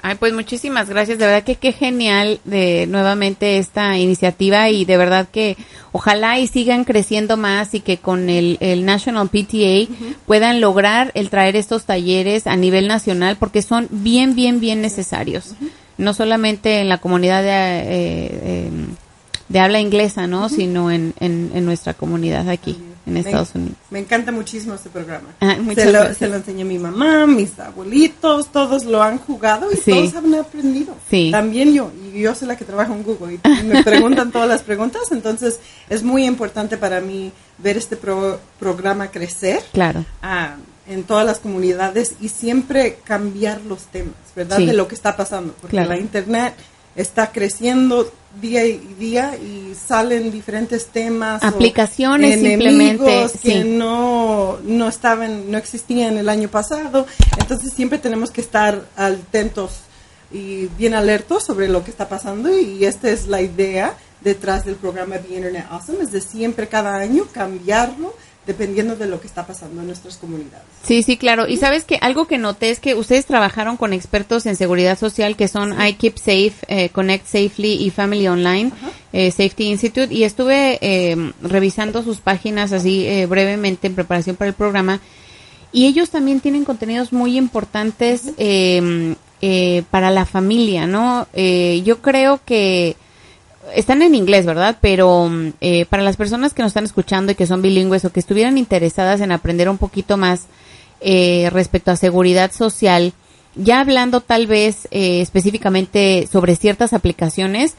Ay, 0.00 0.14
pues 0.14 0.32
muchísimas 0.32 0.88
gracias. 0.88 1.18
De 1.18 1.26
verdad 1.26 1.44
que 1.44 1.56
qué 1.56 1.72
genial 1.72 2.40
de 2.44 2.86
nuevamente 2.86 3.58
esta 3.58 3.98
iniciativa 3.98 4.70
y 4.70 4.84
de 4.84 4.96
verdad 4.96 5.28
que 5.30 5.56
ojalá 5.92 6.38
y 6.38 6.46
sigan 6.46 6.84
creciendo 6.84 7.36
más 7.36 7.74
y 7.74 7.80
que 7.80 7.98
con 7.98 8.30
el, 8.30 8.56
el 8.60 8.84
National 8.84 9.28
PTA 9.28 9.92
puedan 10.24 10.60
lograr 10.60 11.10
el 11.14 11.28
traer 11.30 11.56
estos 11.56 11.84
talleres 11.84 12.46
a 12.46 12.56
nivel 12.56 12.88
nacional 12.88 13.36
porque 13.36 13.60
son 13.60 13.88
bien, 13.90 14.34
bien, 14.34 14.60
bien 14.60 14.80
necesarios. 14.80 15.54
No 15.98 16.12
solamente 16.14 16.80
en 16.80 16.88
la 16.88 16.98
comunidad 16.98 17.42
de, 17.42 17.48
eh, 17.50 18.40
eh, 18.42 18.70
de 19.48 19.60
habla 19.60 19.80
inglesa, 19.80 20.26
¿no? 20.26 20.48
Sino 20.48 20.90
en, 20.90 21.14
en, 21.20 21.50
en 21.54 21.64
nuestra 21.64 21.94
comunidad 21.94 22.48
aquí, 22.50 22.78
en 23.06 23.14
Me- 23.14 23.20
Estados 23.20 23.54
Unidos. 23.54 23.76
Me 23.90 24.00
encanta 24.00 24.30
muchísimo 24.32 24.74
este 24.74 24.90
programa. 24.90 25.28
Ah, 25.40 25.56
se, 25.74 25.90
lo, 25.92 26.12
se 26.12 26.28
lo 26.28 26.34
enseñó 26.36 26.66
mi 26.66 26.78
mamá, 26.78 27.26
mis 27.26 27.58
abuelitos, 27.58 28.48
todos 28.52 28.84
lo 28.84 29.02
han 29.02 29.18
jugado 29.18 29.72
y 29.72 29.76
Sí. 29.76 29.90
todos 29.92 30.14
han 30.16 30.34
aprendido. 30.34 30.94
Sí. 31.08 31.30
También 31.30 31.72
yo, 31.72 31.90
y 32.12 32.20
yo 32.20 32.34
soy 32.34 32.48
la 32.48 32.56
que 32.56 32.64
trabaja 32.66 32.92
en 32.92 33.02
Google 33.02 33.38
y 33.44 33.62
me 33.64 33.82
preguntan 33.84 34.32
todas 34.32 34.48
las 34.48 34.62
preguntas, 34.62 35.02
entonces 35.12 35.60
es 35.88 36.02
muy 36.02 36.26
importante 36.26 36.76
para 36.76 37.00
mí 37.00 37.32
ver 37.58 37.76
este 37.78 37.96
pro- 37.96 38.38
programa 38.58 39.08
crecer 39.10 39.62
Claro. 39.72 40.04
ah, 40.22 40.56
en 40.88 41.04
todas 41.04 41.26
las 41.26 41.40
comunidades 41.40 42.14
y 42.20 42.28
siempre 42.28 42.98
cambiar 43.04 43.60
los 43.62 43.82
temas, 43.86 44.14
¿verdad? 44.34 44.58
Sí. 44.58 44.66
De 44.66 44.72
lo 44.72 44.86
que 44.88 44.94
está 44.94 45.16
pasando, 45.16 45.52
porque 45.60 45.76
Claro. 45.76 45.90
la 45.90 45.98
internet 45.98 46.54
está 46.94 47.30
creciendo 47.32 48.10
día 48.40 48.64
y 48.64 48.78
día 48.98 49.36
y 49.36 49.74
salen 49.74 50.30
diferentes 50.30 50.86
temas 50.86 51.42
Aplicaciones 51.42 52.36
enemigos 52.36 53.32
simplemente, 53.32 53.38
que 53.42 53.62
sí. 53.62 53.68
no 53.68 54.58
no 54.62 54.88
estaban 54.88 55.50
no 55.50 55.56
existían 55.56 56.18
el 56.18 56.28
año 56.28 56.48
pasado 56.48 57.06
entonces 57.38 57.72
siempre 57.72 57.98
tenemos 57.98 58.30
que 58.30 58.42
estar 58.42 58.82
atentos 58.94 59.72
y 60.30 60.66
bien 60.78 60.92
alertos 60.94 61.44
sobre 61.44 61.68
lo 61.68 61.82
que 61.82 61.90
está 61.90 62.08
pasando 62.10 62.54
y 62.58 62.84
esta 62.84 63.08
es 63.10 63.26
la 63.26 63.40
idea 63.40 63.94
detrás 64.20 64.64
del 64.66 64.74
programa 64.76 65.16
The 65.16 65.34
Internet 65.34 65.66
Awesome 65.70 66.02
es 66.02 66.12
de 66.12 66.20
siempre 66.20 66.66
cada 66.68 66.96
año 66.96 67.26
cambiarlo 67.32 68.14
dependiendo 68.46 68.94
de 68.96 69.06
lo 69.06 69.20
que 69.20 69.26
está 69.26 69.46
pasando 69.46 69.80
en 69.80 69.88
nuestras 69.88 70.16
comunidades. 70.16 70.64
Sí, 70.82 71.02
sí, 71.02 71.16
claro. 71.16 71.48
Y 71.48 71.56
sabes 71.56 71.84
que 71.84 71.98
algo 72.00 72.26
que 72.26 72.38
noté 72.38 72.70
es 72.70 72.78
que 72.78 72.94
ustedes 72.94 73.26
trabajaron 73.26 73.76
con 73.76 73.92
expertos 73.92 74.46
en 74.46 74.56
seguridad 74.56 74.96
social 74.98 75.36
que 75.36 75.48
son 75.48 75.74
I 75.80 75.94
Keep 75.94 76.18
Safe, 76.18 76.54
eh, 76.68 76.88
Connect 76.90 77.26
Safely 77.26 77.84
y 77.84 77.90
Family 77.90 78.28
Online, 78.28 78.70
eh, 79.12 79.30
Safety 79.30 79.64
Institute, 79.64 80.14
y 80.14 80.24
estuve 80.24 80.78
eh, 80.80 81.32
revisando 81.42 82.02
sus 82.02 82.18
páginas 82.18 82.72
así 82.72 83.06
eh, 83.06 83.26
brevemente 83.26 83.88
en 83.88 83.94
preparación 83.94 84.36
para 84.36 84.48
el 84.48 84.54
programa. 84.54 85.00
Y 85.72 85.86
ellos 85.86 86.10
también 86.10 86.40
tienen 86.40 86.64
contenidos 86.64 87.12
muy 87.12 87.36
importantes 87.36 88.30
eh, 88.38 89.14
eh, 89.42 89.82
para 89.90 90.10
la 90.10 90.24
familia, 90.24 90.86
¿no? 90.86 91.26
Eh, 91.34 91.82
yo 91.84 92.00
creo 92.00 92.40
que 92.46 92.96
están 93.74 94.02
en 94.02 94.14
inglés, 94.14 94.46
¿verdad? 94.46 94.78
Pero 94.80 95.28
mm, 95.28 95.52
eh, 95.60 95.86
para 95.86 96.02
las 96.02 96.16
personas 96.16 96.54
que 96.54 96.62
nos 96.62 96.70
están 96.70 96.84
escuchando 96.84 97.32
y 97.32 97.34
que 97.34 97.46
son 97.46 97.62
bilingües 97.62 98.04
o 98.04 98.12
que 98.12 98.20
estuvieran 98.20 98.58
interesadas 98.58 99.20
en 99.20 99.32
aprender 99.32 99.68
un 99.68 99.78
poquito 99.78 100.16
más 100.16 100.46
eh, 101.00 101.48
respecto 101.52 101.90
a 101.90 101.96
seguridad 101.96 102.52
social, 102.52 103.12
ya 103.54 103.80
hablando 103.80 104.20
tal 104.20 104.46
vez 104.46 104.88
eh, 104.90 105.20
específicamente 105.20 106.28
sobre 106.30 106.56
ciertas 106.56 106.92
aplicaciones, 106.92 107.74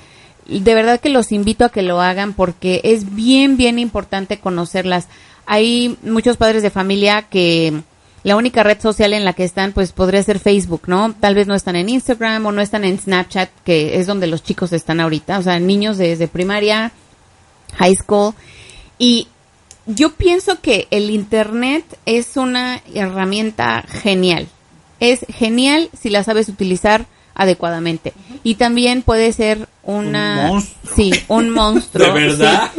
de 0.48 0.76
verdad 0.76 1.00
que 1.00 1.10
los 1.10 1.32
invito 1.32 1.66
a 1.66 1.70
que 1.70 1.82
lo 1.82 2.02
hagan 2.02 2.34
porque 2.34 2.82
es 2.84 3.16
bien, 3.16 3.58
bien 3.58 3.80
importante 3.80 4.40
conocerlas. 4.40 5.08
Hay 5.46 5.98
muchos 6.04 6.38
padres 6.38 6.64
de 6.64 6.70
familia 6.70 7.24
que 7.24 7.82
la 8.24 8.36
única 8.36 8.64
red 8.64 8.82
social 8.82 9.14
en 9.14 9.26
la 9.26 9.34
que 9.34 9.44
están, 9.44 9.72
pues 9.72 9.92
podría 9.92 10.22
ser 10.24 10.40
Facebook, 10.40 10.84
¿no? 10.88 11.14
Tal 11.20 11.36
vez 11.36 11.48
no 11.48 11.56
están 11.56 11.76
en 11.76 11.90
Instagram 11.90 12.46
o 12.46 12.52
no 12.52 12.62
están 12.62 12.84
en 12.84 13.00
Snapchat, 13.00 13.50
que 13.64 14.00
es 14.00 14.08
donde 14.08 14.28
los 14.28 14.44
chicos 14.44 14.74
están 14.74 15.00
ahorita, 15.00 15.40
o 15.40 15.44
sea, 15.44 15.60
niños 15.60 15.98
desde 15.98 16.28
primaria, 16.28 16.92
high 17.78 17.96
school. 17.96 18.34
Y 19.00 19.28
yo 19.86 20.14
pienso 20.14 20.60
que 20.62 20.88
el 20.92 21.10
Internet 21.10 21.86
es 22.06 22.36
una 22.36 22.82
herramienta 22.94 23.84
genial. 23.88 24.48
Es 25.00 25.26
genial 25.30 25.90
si 25.98 26.10
la 26.10 26.24
sabes 26.24 26.50
utilizar 26.50 27.06
adecuadamente. 27.36 28.14
Y 28.44 28.56
también 28.56 29.04
puede 29.04 29.32
ser 29.32 29.70
una... 29.84 30.48
Un 30.48 30.48
monstruo. 30.48 30.96
Sí, 30.96 31.12
un 31.28 31.50
monstruo. 31.54 32.14
¿De 32.14 32.28
verdad? 32.28 32.72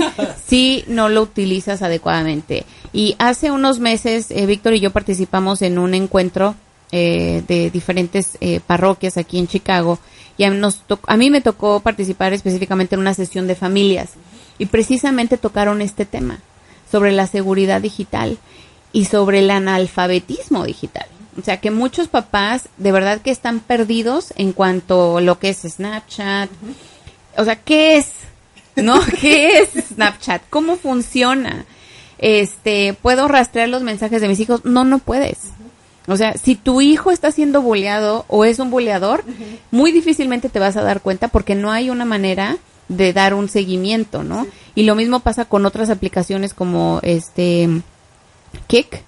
Si 0.47 0.85
no 0.89 1.09
lo 1.09 1.23
utilizas 1.23 1.81
adecuadamente. 1.81 2.67
Y 2.93 3.17
hace 3.19 3.51
unos 3.51 3.79
meses, 3.79 4.31
eh, 4.31 4.47
Víctor 4.47 4.75
y 4.75 4.81
yo 4.81 4.91
participamos 4.91 5.63
en 5.63 5.79
un 5.79 5.95
encuentro 5.95 6.55
eh, 6.91 7.43
de 7.47 7.71
diferentes 7.71 8.39
eh, 8.41 8.61
parroquias 8.67 9.17
aquí 9.17 9.39
en 9.39 9.49
Chicago. 9.49 9.99
Y 10.37 10.45
a, 10.45 10.51
nos 10.51 10.83
a 11.07 11.17
mí 11.17 11.31
me 11.31 11.41
tocó 11.41 11.81
participar 11.81 12.33
específicamente 12.33 12.95
en 12.95 13.01
una 13.01 13.15
sesión 13.15 13.47
de 13.47 13.55
familias. 13.55 14.11
Y 14.59 14.67
precisamente 14.67 15.37
tocaron 15.37 15.83
este 15.83 16.05
tema 16.05 16.41
sobre 16.91 17.13
la 17.13 17.27
seguridad 17.27 17.81
digital 17.81 18.39
y 18.93 19.05
sobre 19.05 19.41
el 19.41 19.51
analfabetismo 19.51 20.65
digital. 20.65 21.07
O 21.39 21.45
sea, 21.45 21.61
que 21.61 21.71
muchos 21.71 22.09
papás 22.09 22.69
de 22.79 22.91
verdad 22.91 23.21
que 23.21 23.31
están 23.31 23.61
perdidos 23.61 24.33
en 24.37 24.53
cuanto 24.53 25.19
a 25.19 25.21
lo 25.21 25.39
que 25.39 25.51
es 25.51 25.59
Snapchat. 25.59 26.51
O 27.37 27.45
sea, 27.45 27.57
¿qué 27.57 27.99
es? 27.99 28.11
¿No? 28.77 29.01
¿Qué 29.21 29.61
es 29.61 29.71
Snapchat? 29.89 30.43
¿Cómo 30.51 30.77
funciona? 30.77 31.65
Este, 32.19 32.95
¿puedo 33.01 33.29
rastrear 33.29 33.69
los 33.69 33.83
mensajes 33.83 34.21
de 34.21 34.29
mis 34.29 34.41
hijos? 34.41 34.65
No, 34.65 34.85
no 34.85 34.99
puedes. 34.99 35.39
O 36.07 36.17
sea, 36.17 36.35
si 36.39 36.57
tu 36.57 36.81
hijo 36.81 37.11
está 37.11 37.31
siendo 37.31 37.61
boleado 37.61 38.25
o 38.29 38.45
es 38.45 38.59
un 38.59 38.71
boleador, 38.71 39.25
muy 39.71 39.93
difícilmente 39.93 40.49
te 40.49 40.59
vas 40.59 40.77
a 40.77 40.83
dar 40.83 41.03
cuenta 41.03 41.29
porque 41.29 41.55
no 41.55 41.71
hay 41.71 41.91
una 41.91 42.07
manera 42.07 42.57
de 42.89 43.13
dar 43.13 43.35
un 43.35 43.49
seguimiento, 43.49 44.25
¿no? 44.25 44.47
Y 44.75 44.85
lo 44.85 44.95
mismo 44.95 45.21
pasa 45.21 45.45
con 45.45 45.67
otras 45.67 45.91
aplicaciones 45.91 46.55
como 46.55 47.01
este 47.03 47.69
Kik 48.67 49.03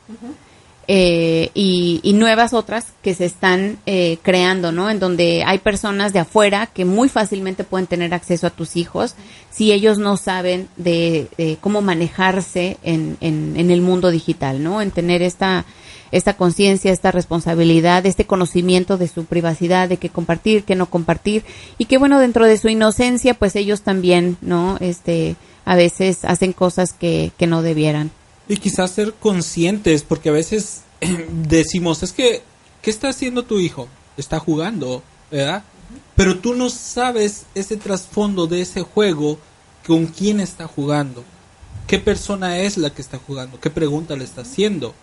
eh, 0.92 1.52
y, 1.54 2.00
y 2.02 2.14
nuevas 2.14 2.52
otras 2.52 2.86
que 3.00 3.14
se 3.14 3.24
están 3.24 3.78
eh, 3.86 4.18
creando, 4.22 4.72
¿no? 4.72 4.90
En 4.90 4.98
donde 4.98 5.44
hay 5.46 5.58
personas 5.58 6.12
de 6.12 6.18
afuera 6.18 6.66
que 6.66 6.84
muy 6.84 7.08
fácilmente 7.08 7.62
pueden 7.62 7.86
tener 7.86 8.12
acceso 8.12 8.48
a 8.48 8.50
tus 8.50 8.74
hijos 8.74 9.14
si 9.52 9.70
ellos 9.70 10.00
no 10.00 10.16
saben 10.16 10.66
de, 10.76 11.28
de 11.38 11.58
cómo 11.60 11.80
manejarse 11.80 12.76
en, 12.82 13.16
en, 13.20 13.54
en 13.56 13.70
el 13.70 13.82
mundo 13.82 14.10
digital, 14.10 14.64
¿no? 14.64 14.82
En 14.82 14.90
tener 14.90 15.22
esta 15.22 15.64
esta 16.10 16.34
conciencia, 16.34 16.90
esta 16.90 17.12
responsabilidad, 17.12 18.04
este 18.04 18.24
conocimiento 18.24 18.98
de 18.98 19.06
su 19.06 19.26
privacidad, 19.26 19.88
de 19.88 19.96
qué 19.96 20.08
compartir, 20.08 20.64
qué 20.64 20.74
no 20.74 20.86
compartir, 20.86 21.44
y 21.78 21.84
que 21.84 21.98
bueno, 21.98 22.18
dentro 22.18 22.46
de 22.46 22.58
su 22.58 22.68
inocencia, 22.68 23.34
pues 23.34 23.54
ellos 23.54 23.82
también, 23.82 24.38
¿no? 24.40 24.76
Este, 24.80 25.36
a 25.64 25.76
veces 25.76 26.24
hacen 26.24 26.52
cosas 26.52 26.92
que, 26.92 27.30
que 27.38 27.46
no 27.46 27.62
debieran. 27.62 28.10
Y 28.50 28.56
quizás 28.56 28.90
ser 28.90 29.14
conscientes, 29.14 30.02
porque 30.02 30.28
a 30.28 30.32
veces 30.32 30.80
decimos, 31.46 32.02
es 32.02 32.10
que, 32.10 32.42
¿qué 32.82 32.90
está 32.90 33.08
haciendo 33.08 33.44
tu 33.44 33.60
hijo? 33.60 33.86
Está 34.16 34.40
jugando, 34.40 35.04
¿verdad? 35.30 35.62
Pero 36.16 36.36
tú 36.40 36.54
no 36.54 36.68
sabes 36.68 37.46
ese 37.54 37.76
trasfondo 37.76 38.48
de 38.48 38.62
ese 38.62 38.82
juego, 38.82 39.38
con 39.86 40.06
quién 40.06 40.40
está 40.40 40.66
jugando, 40.66 41.22
qué 41.86 42.00
persona 42.00 42.58
es 42.58 42.76
la 42.76 42.90
que 42.90 43.02
está 43.02 43.18
jugando, 43.18 43.60
qué 43.60 43.70
pregunta 43.70 44.16
le 44.16 44.24
está 44.24 44.40
haciendo. 44.40 44.96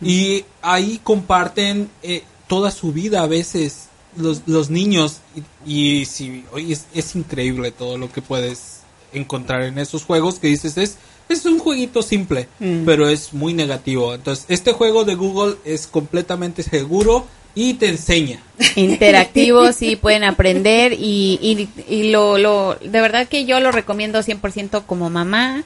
Y 0.00 0.46
ahí 0.62 0.98
comparten 1.04 1.90
eh, 2.02 2.24
toda 2.46 2.70
su 2.70 2.92
vida 2.92 3.22
a 3.22 3.26
veces 3.26 3.88
los, 4.16 4.44
los 4.46 4.70
niños 4.70 5.18
y, 5.66 6.00
y 6.00 6.04
si 6.06 6.42
es, 6.56 6.86
es 6.94 7.14
increíble 7.14 7.70
todo 7.70 7.98
lo 7.98 8.10
que 8.10 8.22
puedes 8.22 8.80
encontrar 9.12 9.62
en 9.62 9.78
esos 9.78 10.04
juegos 10.04 10.38
que 10.38 10.48
dices 10.48 10.76
es 10.78 10.96
es 11.28 11.44
un 11.44 11.58
jueguito 11.58 12.02
simple 12.02 12.48
Mm. 12.60 12.84
pero 12.84 13.08
es 13.08 13.32
muy 13.32 13.54
negativo. 13.54 14.14
Entonces 14.14 14.44
este 14.48 14.72
juego 14.72 15.04
de 15.04 15.14
Google 15.14 15.56
es 15.64 15.86
completamente 15.86 16.62
seguro 16.62 17.26
y 17.54 17.74
te 17.74 17.88
enseña. 17.88 18.40
Interactivos 18.76 19.76
sí 19.76 19.96
pueden 19.96 20.24
aprender 20.24 20.92
y, 20.92 21.38
y, 21.42 21.68
y 21.92 22.10
lo, 22.10 22.38
lo, 22.38 22.76
de 22.76 23.00
verdad 23.00 23.26
que 23.28 23.44
yo 23.44 23.60
lo 23.60 23.72
recomiendo 23.72 24.20
100% 24.20 24.84
como 24.86 25.10
mamá, 25.10 25.64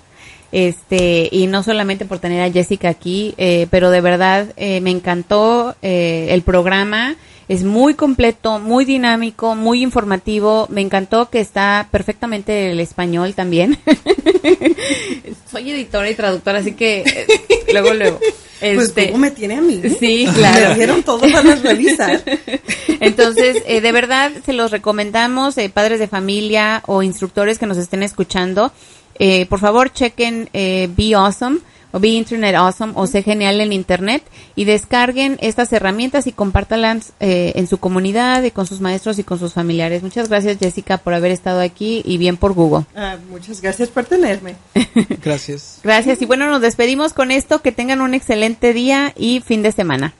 este, 0.53 1.29
y 1.33 1.47
no 1.49 1.63
solamente 1.63 2.05
por 2.05 2.19
tener 2.19 2.43
a 2.43 2.53
Jessica 2.53 2.89
aquí, 2.91 3.35
eh, 3.39 3.67
pero 3.71 3.91
de 3.91 4.01
verdad 4.01 4.53
eh, 4.57 4.81
me 4.81 4.91
encantó 4.91 5.75
eh, 5.83 6.29
el 6.31 6.43
programa, 6.43 7.17
es 7.49 7.65
muy 7.65 7.95
completo, 7.95 8.59
muy 8.61 8.85
dinámico, 8.85 9.55
muy 9.57 9.83
informativo, 9.83 10.67
me 10.71 10.81
encantó 10.81 11.29
que 11.29 11.41
está 11.41 11.89
perfectamente 11.91 12.71
el 12.71 12.81
español 12.81 13.35
también. 13.35 13.79
Soy 15.51 15.71
editora 15.71 16.09
y 16.11 16.15
traductora, 16.15 16.59
así 16.59 16.73
que 16.73 17.01
eh, 17.01 17.27
luego, 17.73 17.93
luego. 17.95 18.19
Pues 18.63 18.91
Este, 18.91 19.07
¿cómo 19.07 19.19
me 19.19 19.33
tiene 19.33 19.57
a 19.57 19.61
mí? 19.61 19.83
Sí, 19.99 20.25
Me 20.29 20.33
claro. 20.35 20.75
dieron 20.77 21.03
todo 21.03 21.19
para 21.19 21.57
revisar. 21.57 22.23
Entonces, 23.01 23.61
eh, 23.67 23.81
de 23.81 23.91
verdad, 23.91 24.31
se 24.47 24.53
los 24.53 24.71
recomendamos, 24.71 25.59
eh, 25.59 25.69
padres 25.69 25.99
de 25.99 26.07
familia 26.07 26.81
o 26.87 27.03
instructores 27.03 27.59
que 27.59 27.67
nos 27.67 27.77
estén 27.77 28.05
escuchando. 28.05 28.73
Eh, 29.19 29.47
por 29.47 29.61
favor, 29.61 29.93
chequen 29.93 30.49
eh, 30.53 30.89
Be 30.97 31.15
Awesome 31.15 31.61
o 31.93 32.01
Be 32.01 32.09
Internet 32.09 32.55
Awesome 32.57 32.95
o 32.97 33.07
Sé 33.07 33.23
Genial 33.23 33.61
en 33.61 33.73
Internet 33.73 34.23
y 34.57 34.65
descarguen 34.65 35.39
estas 35.41 35.73
herramientas 35.73 36.27
y 36.27 36.33
compártalas 36.33 37.13
eh, 37.21 37.53
en 37.57 37.67
su 37.67 37.79
comunidad 37.79 38.43
y 38.43 38.51
con 38.51 38.67
sus 38.67 38.81
maestros 38.81 39.19
y 39.19 39.25
con 39.25 39.39
sus 39.39 39.53
familiares. 39.53 40.03
Muchas 40.03 40.29
gracias, 40.29 40.59
Jessica, 40.59 40.99
por 40.99 41.15
haber 41.15 41.31
estado 41.31 41.61
aquí 41.61 42.03
y 42.05 42.19
bien 42.19 42.37
por 42.37 42.55
Google. 42.55 42.87
Ah, 42.97 43.17
muchas 43.31 43.61
gracias 43.61 43.89
por 43.91 44.05
tenerme. 44.05 44.57
gracias 45.23 45.81
Gracias 45.83 46.23
y 46.23 46.27
bueno, 46.27 46.49
nos 46.49 46.63
despedimos 46.63 47.13
con 47.13 47.31
esto. 47.31 47.61
Que 47.61 47.73
tengan 47.73 48.01
un 48.01 48.15
excelente 48.15 48.73
día 48.73 49.13
y 49.17 49.41
fin 49.41 49.63
de 49.63 49.73
semana. 49.73 50.15